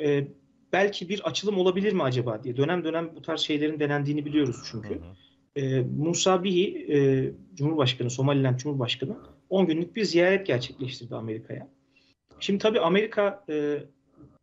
e, 0.00 0.26
belki 0.72 1.08
bir 1.08 1.20
açılım 1.20 1.58
olabilir 1.58 1.92
mi 1.92 2.02
acaba 2.02 2.44
diye 2.44 2.56
dönem 2.56 2.84
dönem 2.84 3.10
bu 3.16 3.22
tarz 3.22 3.40
şeylerin 3.40 3.80
denendiğini 3.80 4.24
biliyoruz 4.24 4.56
çünkü. 4.70 4.88
Hı 4.88 4.94
hı. 4.94 5.60
E, 5.60 5.80
Musa 5.80 6.44
Bihi, 6.44 6.86
e, 6.92 7.30
Cumhurbaşkanı, 7.54 8.10
Somaliland 8.10 8.58
Cumhurbaşkanı 8.58 9.16
10 9.50 9.66
günlük 9.66 9.96
bir 9.96 10.04
ziyaret 10.04 10.46
gerçekleştirdi 10.46 11.14
Amerika'ya. 11.14 11.68
Şimdi 12.40 12.58
tabii 12.58 12.80
Amerika, 12.80 13.44
e, 13.48 13.78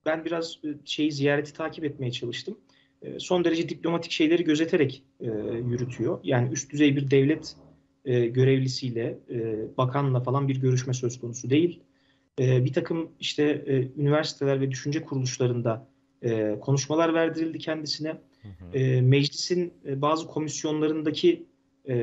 ben 0.06 0.26
biraz 0.26 0.60
e, 0.64 0.68
şeyi 0.86 1.12
ziyareti 1.12 1.54
takip 1.54 1.84
etmeye 1.84 2.12
çalıştım. 2.12 2.58
E, 3.02 3.20
son 3.20 3.44
derece 3.44 3.70
diplomatik 3.70 4.12
şeyleri 4.12 4.44
gözeterek 4.44 5.04
e, 5.20 5.26
yürütüyor. 5.68 6.20
Yani 6.24 6.52
üst 6.52 6.72
düzey 6.72 6.96
bir 6.96 7.12
devlet 7.12 7.56
e, 8.06 8.28
görevlisiyle, 8.28 9.20
e, 9.30 9.68
bakanla 9.78 10.20
falan 10.20 10.48
bir 10.48 10.62
görüşme 10.62 10.94
söz 10.94 11.20
konusu 11.20 11.50
değil. 11.50 11.80
E, 12.40 12.66
bir 12.66 12.74
takım 12.74 13.12
işte 13.20 13.44
e, 13.44 14.02
üniversiteler 14.02 14.62
ve 14.62 14.72
düşünce 14.72 15.02
kuruluşlarında 15.02 15.88
e, 16.24 16.60
konuşmalar 16.62 17.14
verdirildi 17.14 17.60
kendisine. 17.60 18.10
Hı 18.42 18.48
hı. 18.48 18.78
E, 18.78 19.02
meclisin 19.02 19.74
e, 19.88 20.02
bazı 20.02 20.28
komisyonlarındaki 20.28 21.44
e, 21.90 21.96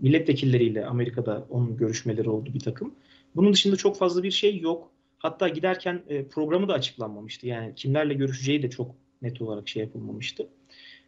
milletvekilleriyle 0.00 0.86
Amerika'da 0.86 1.46
onun 1.50 1.76
görüşmeleri 1.76 2.30
oldu 2.30 2.50
bir 2.54 2.60
takım. 2.60 2.94
Bunun 3.36 3.52
dışında 3.52 3.76
çok 3.76 3.96
fazla 3.96 4.22
bir 4.22 4.30
şey 4.30 4.60
yok. 4.60 4.90
Hatta 5.18 5.48
giderken 5.48 6.02
e, 6.08 6.24
programı 6.24 6.68
da 6.68 6.72
açıklanmamıştı. 6.74 7.46
Yani 7.46 7.74
kimlerle 7.74 8.14
görüşeceği 8.14 8.62
de 8.62 8.70
çok 8.70 8.94
net 9.22 9.42
olarak 9.42 9.68
şey 9.68 9.82
yapılmamıştı. 9.82 10.48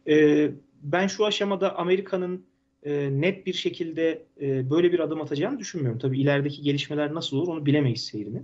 E, 0.07 0.49
ben 0.81 1.07
şu 1.07 1.25
aşamada 1.25 1.75
Amerika'nın 1.75 2.45
e, 2.83 3.21
net 3.21 3.45
bir 3.45 3.53
şekilde 3.53 4.23
e, 4.41 4.69
böyle 4.69 4.91
bir 4.91 4.99
adım 4.99 5.21
atacağını 5.21 5.59
düşünmüyorum. 5.59 5.99
Tabii 5.99 6.21
ilerideki 6.21 6.61
gelişmeler 6.61 7.13
nasıl 7.13 7.37
olur 7.37 7.47
onu 7.47 7.65
bilemeyiz 7.65 8.05
seyrini. 8.05 8.41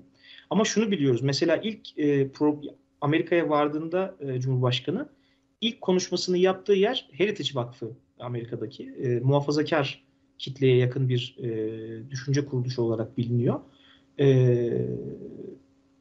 Ama 0.50 0.66
şunu 0.66 0.92
biliyoruz. 0.92 1.22
Mesela 1.22 1.58
ilk 1.58 1.98
e, 1.98 2.28
pro- 2.28 2.74
Amerika'ya 3.03 3.50
vardığında 3.50 4.15
e, 4.19 4.39
Cumhurbaşkanı 4.39 5.10
ilk 5.62 5.81
konuşmasını 5.81 6.38
yaptığı 6.38 6.74
yer 6.74 7.10
Heritage 7.12 7.50
Vakfı 7.53 7.91
Amerika'daki 8.19 8.89
e, 8.89 9.19
muhafazakar 9.19 10.03
kitleye 10.38 10.77
yakın 10.77 11.10
bir 11.10 11.36
e, 11.39 12.10
düşünce 12.10 12.45
kuruluşu 12.45 12.81
olarak 12.81 13.17
biliniyor. 13.17 13.60
E, 14.19 14.88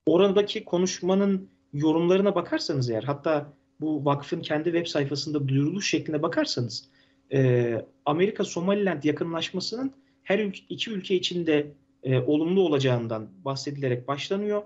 oradaki 0.07 0.65
konuşmanın 0.65 1.49
yorumlarına 1.73 2.35
bakarsanız 2.35 2.91
eğer 2.91 3.03
hatta 3.03 3.53
bu 3.81 4.05
vakfın 4.05 4.41
kendi 4.41 4.65
web 4.65 4.87
sayfasında 4.87 5.49
duyuruluş 5.49 5.91
şekline 5.91 6.23
bakarsanız 6.23 6.89
e, 7.33 7.85
Amerika 8.07 8.45
Somaliland 8.45 9.03
yakınlaşmasının 9.03 9.93
her 10.23 10.39
ül- 10.39 10.65
iki 10.69 10.91
ülke 10.91 11.15
içinde 11.15 11.67
e, 12.03 12.19
olumlu 12.19 12.61
olacağından 12.61 13.29
bahsedilerek 13.45 14.09
başlanıyor 14.09 14.63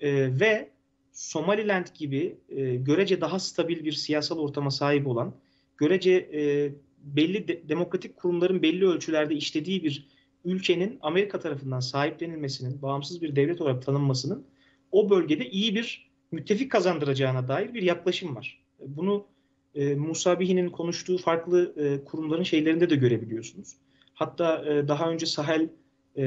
E, 0.00 0.40
ve 0.40 0.73
Somaliland 1.14 1.86
gibi 1.94 2.36
e, 2.48 2.76
görece 2.76 3.20
daha 3.20 3.38
stabil 3.38 3.84
bir 3.84 3.92
siyasal 3.92 4.38
ortama 4.38 4.70
sahip 4.70 5.06
olan, 5.06 5.34
görece 5.76 6.12
e, 6.12 6.72
belli 6.98 7.48
de- 7.48 7.68
demokratik 7.68 8.16
kurumların 8.16 8.62
belli 8.62 8.86
ölçülerde 8.86 9.34
işlediği 9.34 9.84
bir 9.84 10.08
ülkenin 10.44 10.98
Amerika 11.02 11.40
tarafından 11.40 11.80
sahiplenilmesinin, 11.80 12.82
bağımsız 12.82 13.22
bir 13.22 13.36
devlet 13.36 13.60
olarak 13.60 13.86
tanınmasının 13.86 14.44
o 14.92 15.10
bölgede 15.10 15.50
iyi 15.50 15.74
bir 15.74 16.10
müttefik 16.32 16.72
kazandıracağına 16.72 17.48
dair 17.48 17.74
bir 17.74 17.82
yaklaşım 17.82 18.36
var. 18.36 18.62
Bunu 18.80 19.26
e, 19.74 19.94
Musa 19.94 20.40
Bihi'nin 20.40 20.68
konuştuğu 20.70 21.18
farklı 21.18 21.74
e, 21.76 22.04
kurumların 22.04 22.42
şeylerinde 22.42 22.90
de 22.90 22.96
görebiliyorsunuz. 22.96 23.76
Hatta 24.14 24.64
e, 24.64 24.88
daha 24.88 25.10
önce 25.10 25.26
Sahel 25.26 25.68
e, 26.16 26.24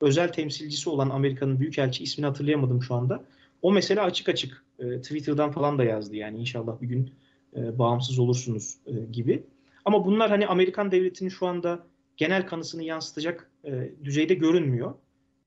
özel 0.00 0.32
temsilcisi 0.32 0.90
olan 0.90 1.10
Amerika'nın 1.10 1.60
büyükelçi 1.60 2.04
ismini 2.04 2.26
hatırlayamadım 2.26 2.82
şu 2.82 2.94
anda. 2.94 3.24
O 3.62 3.72
mesela 3.72 4.04
açık 4.04 4.28
açık 4.28 4.64
e, 4.78 5.00
Twitter'dan 5.00 5.50
falan 5.50 5.78
da 5.78 5.84
yazdı 5.84 6.16
yani 6.16 6.38
inşallah 6.38 6.80
bir 6.80 6.86
gün 6.86 7.14
e, 7.56 7.78
bağımsız 7.78 8.18
olursunuz 8.18 8.76
e, 8.86 8.92
gibi. 9.12 9.46
Ama 9.84 10.06
bunlar 10.06 10.30
hani 10.30 10.46
Amerikan 10.46 10.92
devletinin 10.92 11.30
şu 11.30 11.46
anda 11.46 11.86
genel 12.16 12.46
kanısını 12.46 12.82
yansıtacak 12.82 13.50
e, 13.64 13.90
düzeyde 14.04 14.34
görünmüyor. 14.34 14.94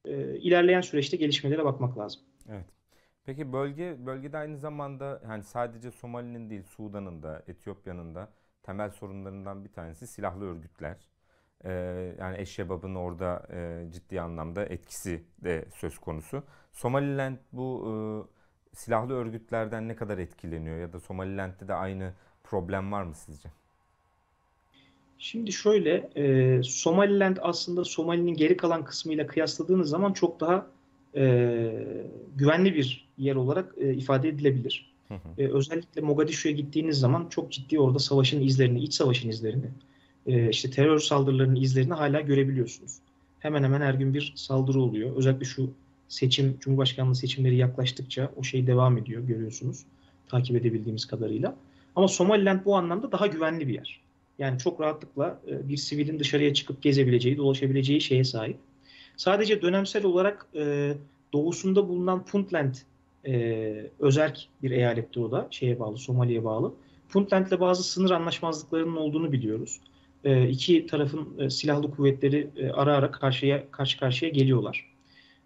E, 0.06 0.38
ilerleyen 0.38 0.82
süreçte 0.82 1.18
gelişmelere 1.18 1.66
bakmak 1.66 1.98
lazım. 1.98 2.22
Evet. 2.50 2.66
Peki 3.26 3.54
bölge 3.54 3.98
bölgede 4.06 4.38
aynı 4.38 4.58
zamanda 4.58 5.22
yani 5.30 5.44
sadece 5.44 5.92
Somali'nin 5.92 6.50
değil 6.50 6.64
Sudan'ın 6.64 7.24
da 7.24 7.44
Etiyopya'nın 7.48 8.16
da 8.16 8.34
temel 8.64 8.90
sorunlarından 8.90 9.66
bir 9.66 9.72
tanesi 9.72 10.08
silahlı 10.08 10.46
örgütler. 10.46 11.13
Ee, 11.66 12.16
yani 12.20 12.38
Eşşebab'ın 12.38 12.96
orada 12.96 13.48
e, 13.54 13.92
ciddi 13.92 14.22
anlamda 14.22 14.66
etkisi 14.66 15.24
de 15.44 15.66
söz 15.76 16.00
konusu. 16.00 16.44
Somaliland 16.72 17.38
bu 17.52 17.86
e, 17.88 17.94
silahlı 18.76 19.14
örgütlerden 19.14 19.88
ne 19.88 19.96
kadar 19.96 20.18
etkileniyor 20.18 20.78
ya 20.78 20.94
da 20.94 21.00
Somaliland'de 21.00 21.68
de 21.68 21.74
aynı 21.74 22.14
problem 22.44 22.92
var 22.92 23.04
mı 23.04 23.16
sizce? 23.16 23.50
Şimdi 25.18 25.52
şöyle, 25.52 26.10
e, 26.16 26.64
Somaliland 26.64 27.38
aslında 27.42 27.84
Somali'nin 27.84 28.34
geri 28.34 28.58
kalan 28.58 28.86
kısmıyla 28.86 29.28
kıyasladığınız 29.28 29.90
zaman 29.90 30.14
çok 30.14 30.40
daha 30.40 30.68
e, 31.16 31.24
güvenli 32.36 32.76
bir 32.76 33.10
yer 33.18 33.36
olarak 33.36 33.76
e, 33.78 33.94
ifade 33.94 34.30
edilebilir. 34.30 34.94
Hı 35.08 35.14
hı. 35.14 35.42
E, 35.42 35.48
özellikle 35.48 36.02
Mogadishu'ya 36.02 36.56
gittiğiniz 36.56 37.00
zaman 37.00 37.28
çok 37.30 37.52
ciddi 37.52 37.80
orada 37.80 38.00
savaşın 38.00 38.42
izlerini, 38.42 38.80
iç 38.80 38.94
savaşın 38.94 39.30
izlerini, 39.30 39.72
e, 40.28 40.50
işte 40.50 40.70
terör 40.70 41.00
saldırılarının 41.00 41.62
izlerini 41.62 41.94
hala 41.94 42.22
görebiliyorsunuz. 42.22 42.98
Hemen 43.40 43.64
hemen 43.64 43.82
her 43.82 43.94
gün 43.94 44.14
bir 44.14 44.34
saldırı 44.36 44.82
oluyor. 44.82 45.16
Özellikle 45.16 45.46
şu 45.46 45.70
seçim, 46.10 46.58
Cumhurbaşkanlığı 46.60 47.16
seçimleri 47.16 47.56
yaklaştıkça 47.56 48.32
o 48.36 48.44
şey 48.44 48.68
devam 48.68 48.98
ediyor 48.98 49.24
görüyorsunuz. 49.24 49.84
Takip 50.28 50.56
edebildiğimiz 50.56 51.06
kadarıyla. 51.06 51.56
Ama 51.96 52.08
Somaliland 52.08 52.66
bu 52.66 52.76
anlamda 52.76 53.12
daha 53.12 53.28
güvenli 53.28 53.68
bir 53.68 53.74
yer. 53.74 54.00
Yani 54.40 54.60
çok 54.60 54.82
rahatlıkla 54.82 55.40
e, 55.48 55.70
bir 55.70 55.78
sivilin 55.78 56.20
dışarıya 56.20 56.54
çıkıp 56.54 56.82
gezebileceği, 56.82 57.38
dolaşabileceği 57.38 58.02
şeye 58.02 58.24
sahip. 58.24 58.58
Sadece 59.18 59.62
dönemsel 59.62 60.06
olarak 60.06 60.48
e, 60.56 60.94
doğusunda 61.34 61.90
bulunan 61.90 62.26
Puntland 62.26 62.74
e, 63.28 63.90
özerk 64.00 64.48
bir 64.64 64.72
eyalettir 64.72 65.22
o 65.22 65.32
da. 65.32 65.48
Şeye 65.52 65.80
bağlı, 65.80 65.98
Somali'ye 65.98 66.44
bağlı. 66.44 66.74
Puntland'le 67.10 67.60
bazı 67.60 67.84
sınır 67.84 68.12
anlaşmazlıklarının 68.12 68.96
olduğunu 68.96 69.32
biliyoruz. 69.32 69.80
E, 70.24 70.50
iki 70.50 70.88
tarafın 70.88 71.40
e, 71.40 71.50
silahlı 71.50 71.92
kuvvetleri 71.92 72.50
e, 72.58 72.70
ara 72.70 72.96
ara 72.96 73.12
karşıya 73.12 73.72
karşı 73.72 74.00
karşıya 74.00 74.32
geliyorlar. 74.32 74.94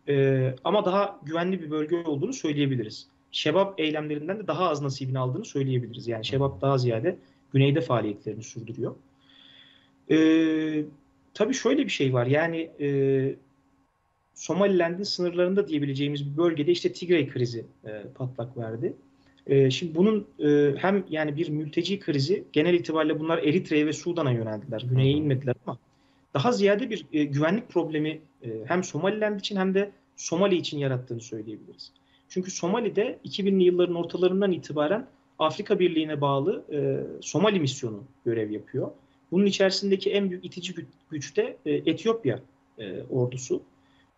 E, 0.09 0.55
ama 0.63 0.85
daha 0.85 1.19
güvenli 1.23 1.61
bir 1.61 1.71
bölge 1.71 1.95
olduğunu 1.95 2.33
söyleyebiliriz. 2.33 3.07
Şebap 3.31 3.79
eylemlerinden 3.79 4.39
de 4.39 4.47
daha 4.47 4.69
az 4.69 4.81
nasibini 4.81 5.19
aldığını 5.19 5.45
söyleyebiliriz. 5.45 6.07
Yani 6.07 6.25
Şebap 6.25 6.61
daha 6.61 6.77
ziyade 6.77 7.17
güneyde 7.53 7.81
faaliyetlerini 7.81 8.43
sürdürüyor. 8.43 8.95
E, 10.11 10.17
tabii 11.33 11.53
şöyle 11.53 11.85
bir 11.85 11.89
şey 11.89 12.13
var. 12.13 12.25
Yani 12.25 12.71
e, 12.79 12.89
Somaliland'in 14.33 15.03
sınırlarında 15.03 15.67
diyebileceğimiz 15.67 16.31
bir 16.31 16.37
bölgede 16.37 16.71
işte 16.71 16.93
Tigray 16.93 17.29
krizi 17.29 17.65
e, 17.85 18.03
patlak 18.15 18.57
verdi. 18.57 18.93
E, 19.47 19.71
şimdi 19.71 19.95
bunun 19.95 20.27
e, 20.39 20.75
hem 20.77 21.05
yani 21.09 21.37
bir 21.37 21.49
mülteci 21.49 21.99
krizi 21.99 22.43
genel 22.53 22.73
itibariyle 22.73 23.19
bunlar 23.19 23.37
Eritre'ye 23.37 23.85
ve 23.85 23.93
Sudan'a 23.93 24.31
yöneldiler. 24.31 24.85
Güney'e 24.89 25.11
inmediler 25.11 25.55
ama 25.65 25.77
daha 26.33 26.51
ziyade 26.51 26.89
bir 26.89 27.05
e, 27.13 27.23
güvenlik 27.23 27.69
problemi 27.69 28.19
e, 28.43 28.49
hem 28.65 28.83
Somaliland 28.83 29.39
için 29.39 29.55
hem 29.55 29.73
de 29.73 29.91
Somali 30.15 30.55
için 30.55 30.77
yarattığını 30.77 31.21
söyleyebiliriz. 31.21 31.91
Çünkü 32.29 32.51
Somali'de 32.51 33.19
2000'li 33.25 33.63
yılların 33.63 33.95
ortalarından 33.95 34.51
itibaren 34.51 35.07
Afrika 35.39 35.79
Birliği'ne 35.79 36.21
bağlı 36.21 36.63
e, 36.71 36.79
Somali 37.21 37.59
misyonu 37.59 38.03
görev 38.25 38.51
yapıyor. 38.51 38.91
Bunun 39.31 39.45
içerisindeki 39.45 40.11
en 40.11 40.29
büyük 40.29 40.45
itici 40.45 40.73
güç 41.09 41.37
de 41.37 41.57
e, 41.65 41.73
Etiyopya 41.73 42.39
e, 42.79 43.03
ordusu. 43.09 43.61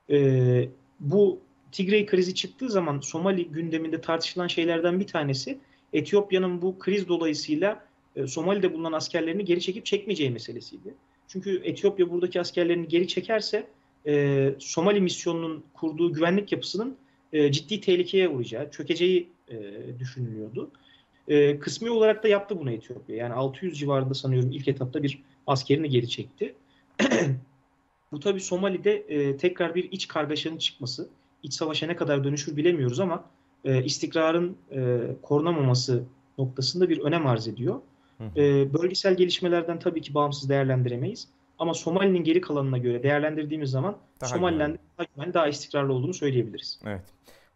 E, 0.09 0.69
bu 1.00 1.39
Tigray 1.71 2.05
krizi 2.05 2.35
çıktığı 2.35 2.69
zaman 2.69 2.99
Somali 2.99 3.45
gündeminde 3.45 4.01
tartışılan 4.01 4.47
şeylerden 4.47 4.99
bir 4.99 5.07
tanesi 5.07 5.59
Etiyopya'nın 5.93 6.61
bu 6.61 6.79
kriz 6.79 7.07
dolayısıyla 7.07 7.85
e, 8.15 8.27
Somali'de 8.27 8.73
bulunan 8.73 8.91
askerlerini 8.91 9.45
geri 9.45 9.61
çekip 9.61 9.85
çekmeyeceği 9.85 10.31
meselesiydi. 10.31 10.93
Çünkü 11.27 11.61
Etiyopya 11.63 12.09
buradaki 12.09 12.41
askerlerini 12.41 12.88
geri 12.88 13.07
çekerse 13.07 13.67
e, 14.07 14.53
Somali 14.59 15.01
misyonunun 15.01 15.63
kurduğu 15.73 16.13
güvenlik 16.13 16.51
yapısının 16.51 16.97
e, 17.33 17.51
ciddi 17.51 17.81
tehlikeye 17.81 18.29
uğrayacağı, 18.29 18.71
çökeceği 18.71 19.29
düşünülüyordu. 19.99 20.71
E, 21.27 21.59
kısmi 21.59 21.89
olarak 21.89 22.23
da 22.23 22.27
yaptı 22.27 22.59
bunu 22.59 22.71
Etiyopya. 22.71 23.15
Yani 23.15 23.33
600 23.33 23.79
civarında 23.79 24.13
sanıyorum 24.13 24.51
ilk 24.51 24.67
etapta 24.67 25.03
bir 25.03 25.23
askerini 25.47 25.89
geri 25.89 26.09
çekti. 26.09 26.55
Bu 28.11 28.19
tabii 28.19 28.41
Somali'de 28.41 29.38
tekrar 29.38 29.75
bir 29.75 29.91
iç 29.91 30.07
kargaşanın 30.07 30.57
çıkması, 30.57 31.09
iç 31.43 31.53
savaşa 31.53 31.88
ne 31.88 31.96
kadar 31.96 32.24
dönüşür 32.24 32.58
bilemiyoruz 32.58 33.00
ama 33.00 33.24
e, 33.63 33.84
istikrarın 33.84 34.58
e, 34.72 35.00
korunamaması 35.22 36.03
noktasında 36.38 36.89
bir 36.89 37.00
önem 37.00 37.27
arz 37.27 37.48
ediyor. 37.48 37.81
E, 38.36 38.73
bölgesel 38.73 39.17
gelişmelerden 39.17 39.80
tabii 39.80 40.02
ki 40.02 40.13
bağımsız 40.13 40.49
değerlendiremeyiz. 40.49 41.28
Ama 41.60 41.73
Somali'nin 41.73 42.23
geri 42.23 42.41
kalanına 42.41 42.78
göre 42.78 43.04
değerlendirdiğimiz 43.04 43.71
zaman 43.71 43.97
Somali'nin 44.23 44.80
daha 44.97 45.08
güvenli, 45.15 45.34
daha 45.34 45.47
istikrarlı 45.47 45.93
olduğunu 45.93 46.13
söyleyebiliriz. 46.13 46.80
Evet. 46.86 47.04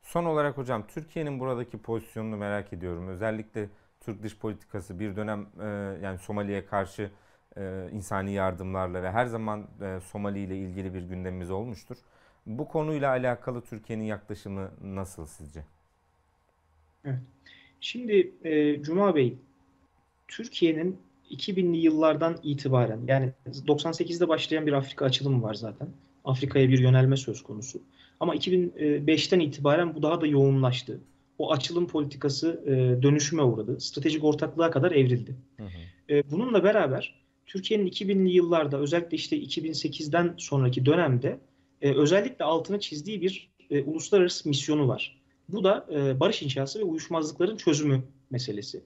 Son 0.01 0.25
olarak 0.25 0.57
hocam 0.57 0.87
Türkiye'nin 0.87 1.39
buradaki 1.39 1.77
pozisyonunu 1.77 2.37
merak 2.37 2.73
ediyorum. 2.73 3.07
Özellikle 3.07 3.69
Türk 4.01 4.23
dış 4.23 4.37
politikası 4.37 4.99
bir 4.99 5.15
dönem 5.15 5.47
e, 5.61 5.65
yani 6.03 6.17
Somali'ye 6.17 6.65
karşı 6.65 7.11
e, 7.57 7.89
insani 7.91 8.33
yardımlarla 8.33 9.03
ve 9.03 9.11
her 9.11 9.25
zaman 9.25 9.67
e, 9.81 9.99
Somali 9.99 10.39
ile 10.39 10.57
ilgili 10.57 10.93
bir 10.93 11.01
gündemimiz 11.01 11.51
olmuştur. 11.51 11.97
Bu 12.45 12.67
konuyla 12.67 13.09
alakalı 13.09 13.61
Türkiye'nin 13.61 14.03
yaklaşımı 14.03 14.71
nasıl 14.83 15.25
sizce? 15.25 15.65
Evet. 17.05 17.19
Şimdi 17.81 18.31
e, 18.43 18.81
Cuma 18.81 19.15
Bey, 19.15 19.37
Türkiye'nin 20.27 20.97
2000'li 21.31 21.77
yıllardan 21.77 22.37
itibaren 22.43 22.99
yani 23.07 23.31
98'de 23.47 24.27
başlayan 24.27 24.67
bir 24.67 24.73
Afrika 24.73 25.05
açılımı 25.05 25.43
var 25.43 25.53
zaten. 25.53 25.87
Afrika'ya 26.25 26.69
bir 26.69 26.79
yönelme 26.79 27.17
söz 27.17 27.43
konusu. 27.43 27.81
Ama 28.19 28.35
2005'ten 28.35 29.39
itibaren 29.39 29.95
bu 29.95 30.03
daha 30.03 30.21
da 30.21 30.27
yoğunlaştı. 30.27 30.99
O 31.37 31.51
açılım 31.51 31.87
politikası 31.87 32.63
e, 32.65 33.03
dönüşüme 33.03 33.41
uğradı. 33.41 33.79
Stratejik 33.79 34.23
ortaklığa 34.23 34.71
kadar 34.71 34.91
evrildi. 34.91 35.35
Hı 35.57 35.63
hı. 35.63 36.13
E, 36.13 36.31
bununla 36.31 36.63
beraber 36.63 37.15
Türkiye'nin 37.45 37.87
2000'li 37.87 38.29
yıllarda 38.29 38.77
özellikle 38.77 39.17
işte 39.17 39.37
2008'den 39.37 40.33
sonraki 40.37 40.85
dönemde 40.85 41.39
e, 41.83 41.93
özellikle 41.93 42.45
altını 42.45 42.79
çizdiği 42.79 43.21
bir 43.21 43.49
e, 43.69 43.83
uluslararası 43.83 44.49
misyonu 44.49 44.87
var. 44.87 45.21
Bu 45.49 45.63
da 45.63 45.87
e, 45.91 46.19
barış 46.19 46.41
inşası 46.41 46.79
ve 46.79 46.83
uyuşmazlıkların 46.83 47.57
çözümü 47.57 48.03
meselesi. 48.29 48.83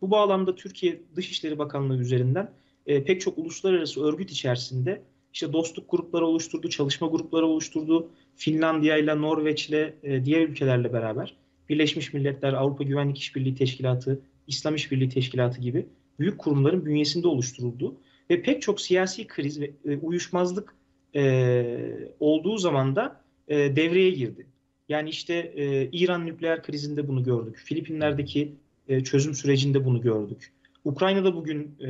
Bu 0.00 0.10
bağlamda 0.10 0.54
Türkiye 0.54 1.00
Dışişleri 1.16 1.58
Bakanlığı 1.58 1.98
üzerinden 1.98 2.50
e, 2.86 3.04
pek 3.04 3.20
çok 3.20 3.38
uluslararası 3.38 4.04
örgüt 4.04 4.30
içerisinde 4.30 5.02
işte 5.32 5.52
dostluk 5.52 5.90
grupları 5.90 6.26
oluşturdu, 6.26 6.68
çalışma 6.68 7.06
grupları 7.08 7.46
oluşturdu. 7.46 8.10
Finlandiya 8.36 8.96
ile 8.96 9.20
Norveç 9.20 9.68
ile 9.68 9.94
e, 10.02 10.24
diğer 10.24 10.48
ülkelerle 10.48 10.92
beraber 10.92 11.36
Birleşmiş 11.68 12.12
Milletler, 12.12 12.52
Avrupa 12.52 12.84
Güvenlik 12.84 13.18
İşbirliği 13.18 13.54
Teşkilatı, 13.54 14.20
İslam 14.46 14.74
İşbirliği 14.74 15.08
Teşkilatı 15.08 15.60
gibi 15.60 15.86
büyük 16.18 16.38
kurumların 16.38 16.86
bünyesinde 16.86 17.28
oluşturuldu. 17.28 17.96
Ve 18.30 18.42
pek 18.42 18.62
çok 18.62 18.80
siyasi 18.80 19.26
kriz 19.26 19.60
ve 19.60 19.70
e, 19.84 19.96
uyuşmazlık 19.96 20.74
e, 21.14 22.08
olduğu 22.20 22.58
zaman 22.58 22.96
da 22.96 23.20
e, 23.48 23.76
devreye 23.76 24.10
girdi. 24.10 24.46
Yani 24.88 25.08
işte 25.10 25.34
e, 25.34 25.88
İran 25.92 26.26
nükleer 26.26 26.62
krizinde 26.62 27.08
bunu 27.08 27.24
gördük. 27.24 27.56
Filipinler'deki 27.56 28.52
e, 28.88 29.04
çözüm 29.04 29.34
sürecinde 29.34 29.84
bunu 29.84 30.00
gördük. 30.00 30.52
Ukrayna'da 30.84 31.34
bugün 31.34 31.76
e, 31.80 31.86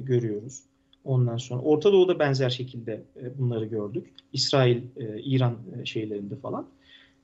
görüyoruz. 0.00 0.62
Ondan 1.04 1.36
sonra 1.36 1.62
Orta 1.62 1.92
Doğu'da 1.92 2.18
benzer 2.18 2.50
şekilde 2.50 3.02
e, 3.16 3.38
bunları 3.38 3.64
gördük. 3.64 4.06
İsrail, 4.32 4.76
e, 4.76 5.20
İran 5.22 5.58
e, 5.82 5.84
şeylerinde 5.84 6.36
falan. 6.36 6.68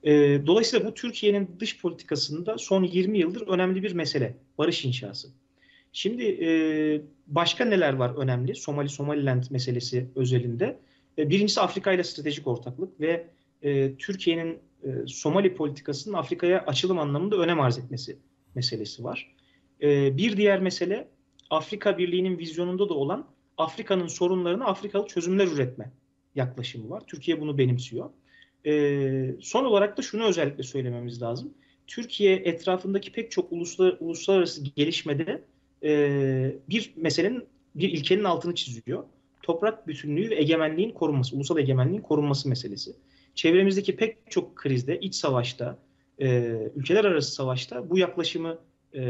E, 0.05 0.12
dolayısıyla 0.46 0.87
bu 0.87 0.94
Türkiye'nin 0.94 1.51
dış 1.61 1.81
politikasında 1.81 2.59
son 2.59 2.85
20 2.85 3.18
yıldır 3.18 3.49
önemli 3.49 3.83
bir 3.83 3.92
mesele. 3.92 4.35
Barış 4.59 4.85
inşası. 4.85 5.29
Şimdi 5.92 6.22
e, 6.25 6.51
başka 7.27 7.64
neler 7.64 7.92
var 7.92 8.14
önemli? 8.16 8.55
Somali 8.55 8.88
Somaliland 8.88 9.44
meselesi 9.51 10.07
özelinde. 10.16 10.79
Birincisi 11.18 11.61
Afrika 11.61 11.92
ile 11.92 12.05
stratejik 12.05 12.46
ortaklık 12.46 13.00
ve 13.00 13.26
e, 13.62 13.96
Türkiye'nin 13.96 14.59
e, 14.83 15.07
Somali 15.07 15.55
politikasının 15.55 16.14
Afrika'ya 16.14 16.64
açılım 16.66 16.98
anlamında 16.98 17.37
önem 17.37 17.61
arz 17.61 17.79
etmesi 17.79 18.16
meselesi 18.55 19.05
var. 19.05 19.35
E, 19.83 20.16
bir 20.16 20.37
diğer 20.37 20.61
mesele 20.61 21.09
Afrika 21.50 21.98
Birliği'nin 21.98 22.38
vizyonunda 22.38 22.88
da 22.88 22.94
olan 22.94 23.26
Afrika'nın 23.59 24.07
sorunlarını 24.07 24.64
Afrikalı 24.64 25.07
çözümler 25.07 25.46
üretme 25.46 25.92
yaklaşımı 26.35 26.90
var. 26.90 27.02
Türkiye 27.07 27.40
bunu 27.40 27.59
benimsiyor. 27.59 28.11
E, 28.66 29.35
son 29.40 29.64
olarak 29.64 29.98
da 29.98 30.02
şunu 30.02 30.24
özellikle 30.24 30.62
söylememiz 30.62 31.22
lazım. 31.22 31.55
Türkiye 31.87 32.37
etrafındaki 32.37 33.12
pek 33.12 33.31
çok 33.31 33.52
uluslar, 33.52 33.96
uluslararası 34.00 34.64
gelişmede 34.64 35.42
e, 35.83 36.57
bir 36.68 36.92
meselenin, 36.96 37.44
bir 37.74 37.88
ilkenin 37.88 38.24
altını 38.24 38.55
çiziyor. 38.55 39.05
Toprak 39.47 39.87
bütünlüğü 39.87 40.31
ve 40.31 40.41
egemenliğin 40.41 40.91
korunması, 40.91 41.37
ulusal 41.37 41.59
egemenliğin 41.59 42.03
korunması 42.03 42.49
meselesi. 42.49 42.97
Çevremizdeki 43.35 43.97
pek 43.97 44.31
çok 44.31 44.57
krizde, 44.57 45.01
iç 45.01 45.15
savaşta, 45.15 45.79
e, 46.21 46.57
ülkeler 46.77 47.05
arası 47.05 47.33
savaşta 47.33 47.91
bu 47.91 47.99
yaklaşımı 47.99 48.59
e, 48.95 49.01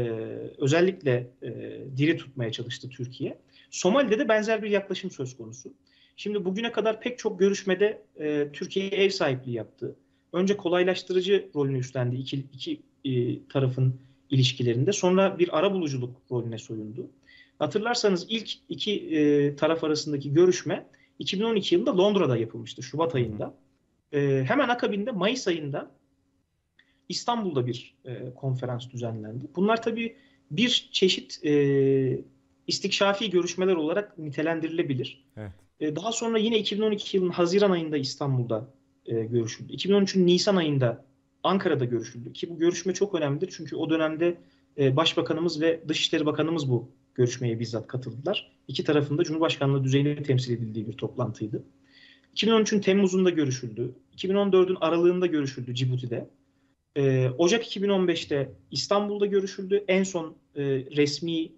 özellikle 0.57 1.27
e, 1.43 1.49
diri 1.97 2.17
tutmaya 2.17 2.51
çalıştı 2.51 2.89
Türkiye. 2.89 3.37
Somali'de 3.71 4.19
de 4.19 4.29
benzer 4.29 4.63
bir 4.63 4.69
yaklaşım 4.69 5.11
söz 5.11 5.37
konusu. 5.37 5.73
Şimdi 6.17 6.45
bugüne 6.45 6.71
kadar 6.71 7.01
pek 7.01 7.19
çok 7.19 7.39
görüşmede 7.39 8.01
e, 8.19 8.47
Türkiye 8.53 8.87
ev 8.87 9.09
sahipliği 9.09 9.53
yaptı. 9.53 9.95
Önce 10.33 10.57
kolaylaştırıcı 10.57 11.49
rolünü 11.55 11.77
üstlendi 11.77 12.15
iki, 12.15 12.45
iki 12.53 12.81
e, 13.05 13.43
tarafın 13.47 13.99
ilişkilerinde. 14.29 14.91
Sonra 14.91 15.39
bir 15.39 15.59
ara 15.59 15.73
buluculuk 15.73 16.15
rolüne 16.31 16.57
soyundu. 16.57 17.07
Hatırlarsanız 17.59 18.25
ilk 18.29 18.51
iki 18.69 19.17
e, 19.17 19.55
taraf 19.55 19.83
arasındaki 19.83 20.33
görüşme 20.33 20.87
2012 21.19 21.75
yılında 21.75 21.97
Londra'da 21.97 22.37
yapılmıştı, 22.37 22.83
Şubat 22.83 23.15
ayında. 23.15 23.53
E, 24.13 24.43
hemen 24.47 24.69
akabinde 24.69 25.11
Mayıs 25.11 25.47
ayında 25.47 25.91
İstanbul'da 27.09 27.67
bir 27.67 27.95
e, 28.05 28.33
konferans 28.35 28.89
düzenlendi. 28.89 29.45
Bunlar 29.55 29.81
tabii 29.81 30.15
bir 30.51 30.89
çeşit 30.91 31.45
e, 31.45 32.21
istikşafi 32.67 33.29
görüşmeler 33.29 33.75
olarak 33.75 34.17
nitelendirilebilir. 34.17 35.23
Evet. 35.37 35.51
E, 35.79 35.95
daha 35.95 36.11
sonra 36.11 36.37
yine 36.37 36.59
2012 36.59 37.17
yılının 37.17 37.31
Haziran 37.31 37.71
ayında 37.71 37.97
İstanbul'da 37.97 38.67
e, 39.05 39.23
görüşüldü. 39.23 39.73
2013'ün 39.73 40.27
Nisan 40.27 40.55
ayında 40.55 41.05
Ankara'da 41.43 41.85
görüşüldü. 41.85 42.33
Ki 42.33 42.49
bu 42.49 42.59
görüşme 42.59 42.93
çok 42.93 43.15
önemlidir. 43.15 43.53
Çünkü 43.57 43.75
o 43.75 43.89
dönemde 43.89 44.37
e, 44.77 44.95
Başbakanımız 44.95 45.61
ve 45.61 45.81
Dışişleri 45.87 46.25
Bakanımız 46.25 46.69
bu 46.69 46.89
görüşmeye 47.17 47.59
bizzat 47.59 47.87
katıldılar. 47.87 48.51
İki 48.67 48.83
tarafında 48.83 49.23
Cumhurbaşkanlığı 49.23 49.83
düzeyinde 49.83 50.23
temsil 50.23 50.53
edildiği 50.53 50.87
bir 50.87 50.93
toplantıydı. 50.93 51.63
2013'ün 52.35 52.81
Temmuz'unda 52.81 53.29
görüşüldü. 53.29 53.95
2014'ün 54.17 54.77
aralığında 54.81 55.25
görüşüldü 55.25 55.75
Cibuti'de. 55.75 56.29
Ee, 56.95 57.29
Ocak 57.37 57.77
2015'te 57.77 58.51
İstanbul'da 58.71 59.25
görüşüldü. 59.25 59.83
En 59.87 60.03
son 60.03 60.35
e, 60.55 60.63
resmi 60.95 61.51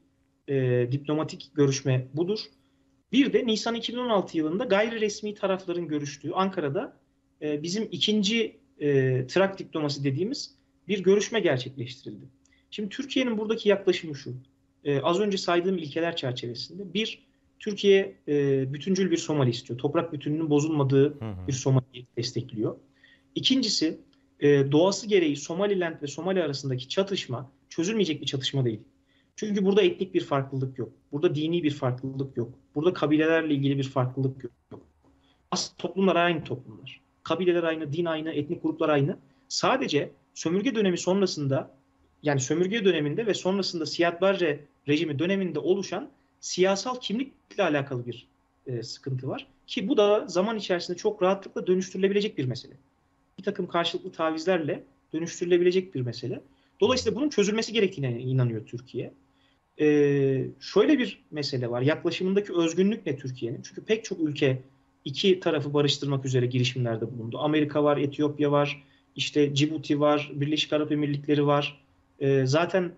e, 0.47 0.87
diplomatik 0.91 1.51
görüşme 1.55 2.07
budur. 2.13 2.39
Bir 3.11 3.33
de 3.33 3.47
Nisan 3.47 3.75
2016 3.75 4.37
yılında 4.37 4.63
gayri 4.63 5.01
resmi 5.01 5.33
tarafların 5.33 5.87
görüştüğü 5.87 6.31
Ankara'da 6.31 6.97
e, 7.41 7.63
bizim 7.63 7.87
ikinci 7.91 8.59
e, 8.79 9.27
trak 9.27 9.59
diplomasi 9.59 10.03
dediğimiz 10.03 10.55
bir 10.87 11.03
görüşme 11.03 11.39
gerçekleştirildi. 11.39 12.25
Şimdi 12.71 12.89
Türkiye'nin 12.89 13.37
buradaki 13.37 13.69
yaklaşımı 13.69 14.15
şu. 14.15 14.33
E, 14.83 15.01
az 15.01 15.19
önce 15.19 15.37
saydığım 15.37 15.77
ilkeler 15.77 16.15
çerçevesinde 16.15 16.93
bir, 16.93 17.29
Türkiye 17.59 18.15
e, 18.27 18.73
bütüncül 18.73 19.11
bir 19.11 19.17
Somali 19.17 19.49
istiyor. 19.49 19.79
Toprak 19.79 20.13
bütünlüğünün 20.13 20.49
bozulmadığı 20.49 21.19
hı 21.19 21.25
hı. 21.25 21.47
bir 21.47 21.53
Somali'yi 21.53 22.07
destekliyor. 22.17 22.75
İkincisi, 23.35 23.99
e, 24.39 24.71
doğası 24.71 25.07
gereği 25.07 25.35
Somaliland 25.35 26.01
ve 26.01 26.07
Somali 26.07 26.43
arasındaki 26.43 26.89
çatışma 26.89 27.51
çözülmeyecek 27.69 28.21
bir 28.21 28.25
çatışma 28.25 28.65
değil. 28.65 28.79
Çünkü 29.35 29.65
burada 29.65 29.81
etnik 29.81 30.13
bir 30.13 30.23
farklılık 30.23 30.79
yok. 30.79 30.89
Burada 31.11 31.35
dini 31.35 31.63
bir 31.63 31.71
farklılık 31.71 32.37
yok. 32.37 32.53
Burada 32.75 32.93
kabilelerle 32.93 33.53
ilgili 33.53 33.77
bir 33.77 33.83
farklılık 33.83 34.43
yok. 34.43 34.81
Aslında 35.51 35.77
toplumlar 35.77 36.15
aynı 36.15 36.43
toplumlar. 36.43 37.01
Kabileler 37.23 37.63
aynı, 37.63 37.93
din 37.93 38.05
aynı, 38.05 38.31
etnik 38.31 38.63
gruplar 38.63 38.89
aynı. 38.89 39.17
Sadece 39.47 40.11
sömürge 40.33 40.75
dönemi 40.75 40.97
sonrasında 40.97 41.78
yani 42.23 42.39
sömürge 42.39 42.85
döneminde 42.85 43.25
ve 43.25 43.33
sonrasında 43.33 43.85
Siyad 43.85 44.21
Barre 44.21 44.59
rejimi 44.87 45.19
döneminde 45.19 45.59
oluşan 45.59 46.09
siyasal 46.39 46.99
kimlikle 46.99 47.63
alakalı 47.63 48.05
bir 48.05 48.27
e, 48.67 48.83
sıkıntı 48.83 49.27
var. 49.27 49.47
Ki 49.67 49.87
bu 49.87 49.97
da 49.97 50.27
zaman 50.27 50.57
içerisinde 50.57 50.97
çok 50.97 51.21
rahatlıkla 51.21 51.67
dönüştürülebilecek 51.67 52.37
bir 52.37 52.45
mesele. 52.45 52.73
Bir 53.37 53.43
takım 53.43 53.67
karşılıklı 53.67 54.11
tavizlerle 54.11 54.83
dönüştürülebilecek 55.13 55.95
bir 55.95 56.01
mesele. 56.01 56.41
Dolayısıyla 56.79 57.15
bunun 57.15 57.29
çözülmesi 57.29 57.73
gerektiğine 57.73 58.21
inanıyor 58.21 58.65
Türkiye. 58.65 59.13
Ee, 59.81 60.45
şöyle 60.59 60.99
bir 60.99 61.21
mesele 61.31 61.69
var. 61.69 61.81
Yaklaşımındaki 61.81 62.53
özgünlük 62.53 63.05
ne 63.05 63.17
Türkiye'nin? 63.17 63.61
Çünkü 63.61 63.85
pek 63.85 64.05
çok 64.05 64.19
ülke 64.19 64.61
iki 65.05 65.39
tarafı 65.39 65.73
barıştırmak 65.73 66.25
üzere 66.25 66.45
girişimlerde 66.45 67.11
bulundu. 67.11 67.39
Amerika 67.39 67.83
var, 67.83 67.97
Etiyopya 67.97 68.51
var, 68.51 68.83
işte 69.15 69.55
Cibuti 69.55 69.99
var, 69.99 70.31
Birleşik 70.33 70.73
Arap 70.73 70.91
Emirlikleri 70.91 71.45
var. 71.45 71.81
Ee, 72.19 72.45
zaten 72.45 72.91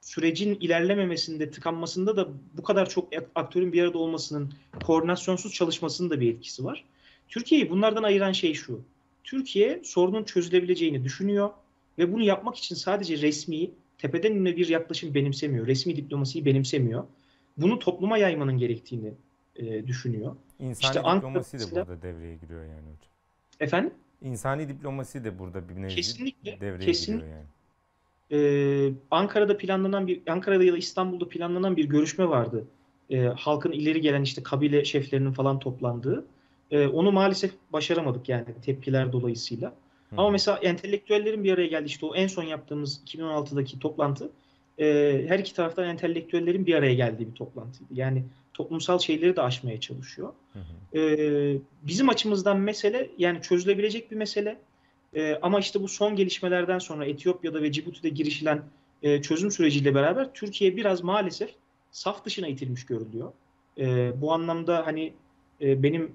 sürecin 0.00 0.54
ilerlememesinde, 0.54 1.50
tıkanmasında 1.50 2.16
da 2.16 2.28
bu 2.56 2.62
kadar 2.62 2.88
çok 2.88 3.08
aktörün 3.34 3.72
bir 3.72 3.82
arada 3.82 3.98
olmasının, 3.98 4.54
koordinasyonsuz 4.84 5.52
çalışmasının 5.52 6.10
da 6.10 6.20
bir 6.20 6.34
etkisi 6.34 6.64
var. 6.64 6.84
Türkiye'yi 7.28 7.70
bunlardan 7.70 8.02
ayıran 8.02 8.32
şey 8.32 8.54
şu. 8.54 8.80
Türkiye 9.24 9.80
sorunun 9.84 10.24
çözülebileceğini 10.24 11.04
düşünüyor 11.04 11.50
ve 11.98 12.12
bunu 12.12 12.22
yapmak 12.22 12.56
için 12.56 12.74
sadece 12.74 13.18
resmi, 13.18 13.70
tepeden 13.98 14.32
inme 14.32 14.56
bir 14.56 14.68
yaklaşım 14.68 15.14
benimsemiyor. 15.14 15.66
Resmi 15.66 15.96
diplomasiyi 15.96 16.44
benimsemiyor. 16.44 17.04
Bunu 17.56 17.78
topluma 17.78 18.18
yaymanın 18.18 18.58
gerektiğini 18.58 19.12
e, 19.56 19.86
düşünüyor. 19.86 20.36
İnsani 20.58 20.96
işte 20.96 21.16
diplomasi 21.16 21.58
de 21.58 21.76
burada 21.76 22.02
devreye 22.02 22.36
giriyor 22.36 22.64
yani 22.64 22.80
hocam. 22.80 23.10
Efendim? 23.60 23.94
İnsani 24.22 24.68
diplomasi 24.68 25.24
de 25.24 25.38
burada 25.38 25.68
bir 25.68 25.74
nevi 25.74 25.94
kesinlikle, 25.94 26.60
devreye 26.60 26.86
kesinlikle. 26.86 27.24
giriyor 27.24 27.36
yani. 27.36 27.46
Ee, 28.34 28.92
Ankara'da 29.10 29.56
planlanan 29.56 30.06
bir 30.06 30.20
Ankara'da 30.28 30.64
ya 30.64 30.72
da 30.72 30.78
İstanbul'da 30.78 31.28
planlanan 31.28 31.76
bir 31.76 31.84
görüşme 31.84 32.28
vardı. 32.28 32.64
Ee, 33.10 33.20
halkın 33.20 33.72
ileri 33.72 34.00
gelen 34.00 34.22
işte 34.22 34.42
kabile 34.42 34.84
şeflerinin 34.84 35.32
falan 35.32 35.58
toplandığı. 35.58 36.24
Ee, 36.70 36.86
onu 36.86 37.12
maalesef 37.12 37.52
başaramadık 37.72 38.28
yani 38.28 38.44
tepkiler 38.62 39.12
dolayısıyla. 39.12 39.68
Hı. 40.10 40.16
Ama 40.16 40.30
mesela 40.30 40.58
entelektüellerin 40.58 41.44
bir 41.44 41.52
araya 41.52 41.66
geldi 41.66 41.86
işte 41.86 42.06
o 42.06 42.14
en 42.14 42.26
son 42.26 42.42
yaptığımız 42.42 43.02
2016'daki 43.06 43.78
toplantı 43.78 44.30
e, 44.78 44.84
her 45.28 45.38
iki 45.38 45.54
taraftan 45.54 45.84
entelektüellerin 45.84 46.66
bir 46.66 46.74
araya 46.74 46.94
geldiği 46.94 47.28
bir 47.28 47.34
toplantıydı. 47.34 47.94
Yani 47.94 48.24
toplumsal 48.54 48.98
şeyleri 48.98 49.36
de 49.36 49.42
aşmaya 49.42 49.80
çalışıyor. 49.80 50.32
Hı 50.52 50.58
hı. 50.58 50.98
E, 50.98 51.58
bizim 51.82 52.08
açımızdan 52.08 52.60
mesele 52.60 53.10
yani 53.18 53.42
çözülebilecek 53.42 54.10
bir 54.10 54.16
mesele. 54.16 54.58
E, 55.14 55.38
ama 55.42 55.60
işte 55.60 55.82
bu 55.82 55.88
son 55.88 56.16
gelişmelerden 56.16 56.78
sonra 56.78 57.06
Etiyopya'da 57.06 57.62
ve 57.62 57.72
Cibuti'de 57.72 58.08
girişilen 58.08 58.62
e, 59.02 59.22
çözüm 59.22 59.50
süreciyle 59.50 59.94
beraber 59.94 60.32
Türkiye 60.34 60.76
biraz 60.76 61.04
maalesef 61.04 61.50
saf 61.90 62.24
dışına 62.24 62.48
itilmiş 62.48 62.86
görülüyor. 62.86 63.32
E, 63.78 64.12
bu 64.20 64.32
anlamda 64.32 64.86
hani 64.86 65.12
e, 65.60 65.82
benim 65.82 66.12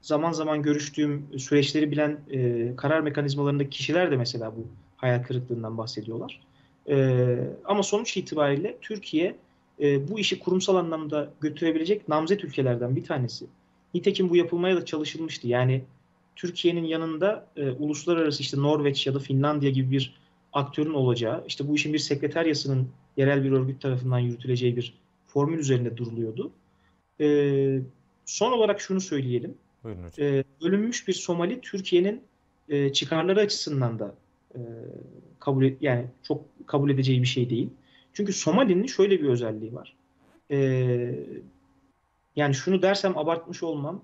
zaman 0.00 0.32
zaman 0.32 0.62
görüştüğüm 0.62 1.26
süreçleri 1.38 1.90
bilen 1.90 2.20
e, 2.30 2.70
karar 2.76 3.00
mekanizmalarındaki 3.00 3.70
kişiler 3.70 4.10
de 4.10 4.16
mesela 4.16 4.56
bu 4.56 4.66
hayal 4.96 5.22
kırıklığından 5.22 5.78
bahsediyorlar. 5.78 6.40
E, 6.88 7.36
ama 7.64 7.82
sonuç 7.82 8.16
itibariyle 8.16 8.76
Türkiye 8.80 9.36
e, 9.80 10.08
bu 10.08 10.18
işi 10.18 10.38
kurumsal 10.38 10.76
anlamda 10.76 11.30
götürebilecek 11.40 12.08
namzet 12.08 12.44
ülkelerden 12.44 12.96
bir 12.96 13.04
tanesi. 13.04 13.46
Nitekim 13.94 14.30
bu 14.30 14.36
yapılmaya 14.36 14.76
da 14.76 14.84
çalışılmıştı. 14.84 15.48
Yani 15.48 15.82
Türkiye'nin 16.36 16.84
yanında 16.84 17.46
e, 17.56 17.70
uluslararası 17.70 18.42
işte 18.42 18.62
Norveç 18.62 19.06
ya 19.06 19.14
da 19.14 19.18
Finlandiya 19.18 19.70
gibi 19.70 19.90
bir 19.90 20.14
aktörün 20.52 20.94
olacağı, 20.94 21.44
işte 21.48 21.68
bu 21.68 21.74
işin 21.74 21.92
bir 21.92 21.98
sekreteryasının 21.98 22.88
yerel 23.16 23.44
bir 23.44 23.52
örgüt 23.52 23.82
tarafından 23.82 24.18
yürütüleceği 24.18 24.76
bir 24.76 24.94
formül 25.24 25.58
üzerinde 25.58 25.96
duruluyordu. 25.96 26.52
E, 27.20 27.80
son 28.24 28.52
olarak 28.52 28.80
şunu 28.80 29.00
söyleyelim. 29.00 29.54
Buyurun 29.84 30.04
hocam. 30.04 30.26
E, 30.26 30.44
bölünmüş 30.62 31.08
bir 31.08 31.12
Somali 31.12 31.60
Türkiye'nin 31.60 32.22
e, 32.68 32.92
çıkarları 32.92 33.40
açısından 33.40 33.98
da 33.98 34.14
e, 34.54 34.60
kabul 35.40 35.64
et, 35.64 35.78
yani 35.80 36.06
çok 36.22 36.44
kabul 36.66 36.90
edeceği 36.90 37.22
bir 37.22 37.26
şey 37.26 37.50
değil. 37.50 37.68
Çünkü 38.12 38.32
Somali'nin 38.32 38.86
şöyle 38.86 39.20
bir 39.20 39.28
özelliği 39.28 39.74
var. 39.74 39.96
E, 40.50 40.58
yani 42.36 42.54
şunu 42.54 42.82
dersem 42.82 43.18
abartmış 43.18 43.62
olmam. 43.62 44.02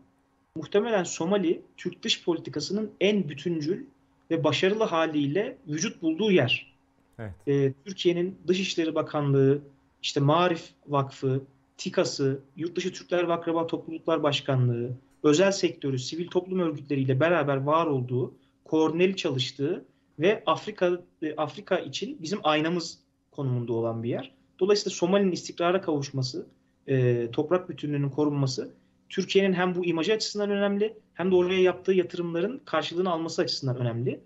Muhtemelen 0.58 1.04
Somali 1.04 1.62
Türk 1.76 2.02
dış 2.02 2.24
politikasının 2.24 2.90
en 3.00 3.28
bütüncül 3.28 3.84
ve 4.30 4.44
başarılı 4.44 4.84
haliyle 4.84 5.56
vücut 5.68 6.02
bulduğu 6.02 6.32
yer. 6.32 6.74
Evet. 7.18 7.32
E, 7.46 7.72
Türkiye'nin 7.84 8.38
Dışişleri 8.46 8.94
Bakanlığı, 8.94 9.62
işte 10.02 10.20
Marif 10.20 10.70
Vakfı, 10.86 11.42
TİKA'sı, 11.76 12.40
Yurtdışı 12.56 12.92
Türkler 12.92 13.28
ve 13.28 13.32
Akraba 13.32 13.66
Topluluklar 13.66 14.22
Başkanlığı, 14.22 14.90
özel 15.22 15.52
sektörü, 15.52 15.98
sivil 15.98 16.28
toplum 16.28 16.60
örgütleriyle 16.60 17.20
beraber 17.20 17.56
var 17.56 17.86
olduğu, 17.86 18.34
koordineli 18.64 19.16
çalıştığı 19.16 19.84
ve 20.18 20.42
Afrika 20.46 21.00
e, 21.22 21.36
Afrika 21.36 21.78
için 21.78 22.18
bizim 22.22 22.38
aynamız 22.42 22.98
konumunda 23.30 23.72
olan 23.72 24.02
bir 24.02 24.08
yer. 24.08 24.32
Dolayısıyla 24.60 24.96
Somali'nin 24.96 25.32
istikrara 25.32 25.80
kavuşması, 25.80 26.46
e, 26.88 27.28
toprak 27.30 27.68
bütünlüğünün 27.68 28.10
korunması 28.10 28.70
Türkiye'nin 29.08 29.52
hem 29.52 29.74
bu 29.74 29.84
imajı 29.84 30.12
açısından 30.12 30.50
önemli 30.50 30.98
hem 31.14 31.30
de 31.30 31.34
oraya 31.34 31.62
yaptığı 31.62 31.92
yatırımların 31.92 32.58
karşılığını 32.64 33.10
alması 33.10 33.42
açısından 33.42 33.76
önemli 33.76 34.20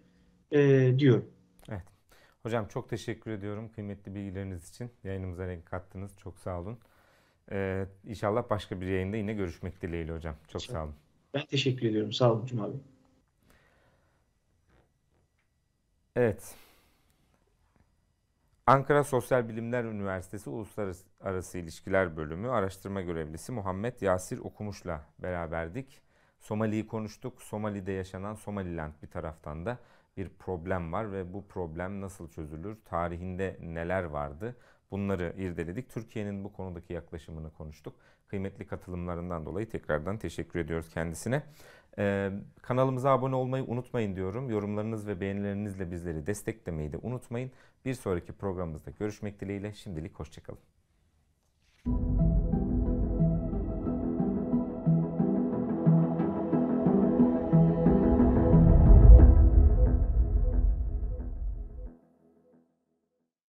e, 0.52 0.92
diyor. 0.98 1.22
Evet. 1.68 1.82
Hocam 2.42 2.68
çok 2.68 2.88
teşekkür 2.88 3.30
ediyorum 3.30 3.72
kıymetli 3.72 4.14
bilgileriniz 4.14 4.68
için. 4.68 4.90
Yayınımıza 5.04 5.46
renk 5.46 5.66
kattınız. 5.66 6.16
Çok 6.18 6.38
sağ 6.38 6.60
olun. 6.60 6.78
Ee, 7.52 7.86
inşallah 8.06 8.50
başka 8.50 8.80
bir 8.80 8.86
yayında 8.86 9.16
yine 9.16 9.32
görüşmek 9.34 9.82
dileğiyle 9.82 10.12
hocam. 10.12 10.36
Çok 10.48 10.62
sağ 10.62 10.84
olun. 10.84 10.94
Ben 11.34 11.46
teşekkür 11.46 11.86
ediyorum. 11.86 12.12
Sağ 12.12 12.32
olun 12.32 12.46
Cuma 12.46 12.72
Bey. 12.72 12.80
Evet. 16.16 16.54
Ankara 18.72 19.04
Sosyal 19.04 19.48
Bilimler 19.48 19.84
Üniversitesi 19.84 20.50
Uluslararası 20.50 21.58
İlişkiler 21.58 22.16
Bölümü 22.16 22.50
araştırma 22.50 23.00
görevlisi 23.00 23.52
Muhammed 23.52 24.00
Yasir 24.00 24.38
Okumuş'la 24.38 25.00
beraberdik. 25.18 26.02
Somali'yi 26.40 26.86
konuştuk. 26.86 27.42
Somali'de 27.42 27.92
yaşanan 27.92 28.34
Somaliland 28.34 28.92
bir 29.02 29.08
taraftan 29.08 29.66
da 29.66 29.78
bir 30.16 30.28
problem 30.28 30.92
var 30.92 31.12
ve 31.12 31.32
bu 31.32 31.48
problem 31.48 32.00
nasıl 32.00 32.30
çözülür? 32.30 32.76
Tarihinde 32.84 33.58
neler 33.62 34.04
vardı? 34.04 34.56
Bunları 34.90 35.34
irdeledik. 35.38 35.90
Türkiye'nin 35.90 36.44
bu 36.44 36.52
konudaki 36.52 36.92
yaklaşımını 36.92 37.52
konuştuk. 37.52 37.94
Kıymetli 38.28 38.66
katılımlarından 38.66 39.46
dolayı 39.46 39.68
tekrardan 39.68 40.18
teşekkür 40.18 40.58
ediyoruz 40.58 40.88
kendisine. 40.94 41.42
Ee, 41.98 42.30
kanalımıza 42.62 43.10
abone 43.10 43.34
olmayı 43.34 43.64
unutmayın 43.64 44.16
diyorum. 44.16 44.50
Yorumlarınız 44.50 45.06
ve 45.06 45.20
beğenilerinizle 45.20 45.90
bizleri 45.90 46.26
desteklemeyi 46.26 46.92
de 46.92 46.96
unutmayın. 47.02 47.52
Bir 47.84 47.94
sonraki 47.94 48.32
programımızda 48.32 48.90
görüşmek 48.90 49.40
dileğiyle 49.40 49.74
şimdilik 49.74 50.14
hoşçakalın. 50.14 50.71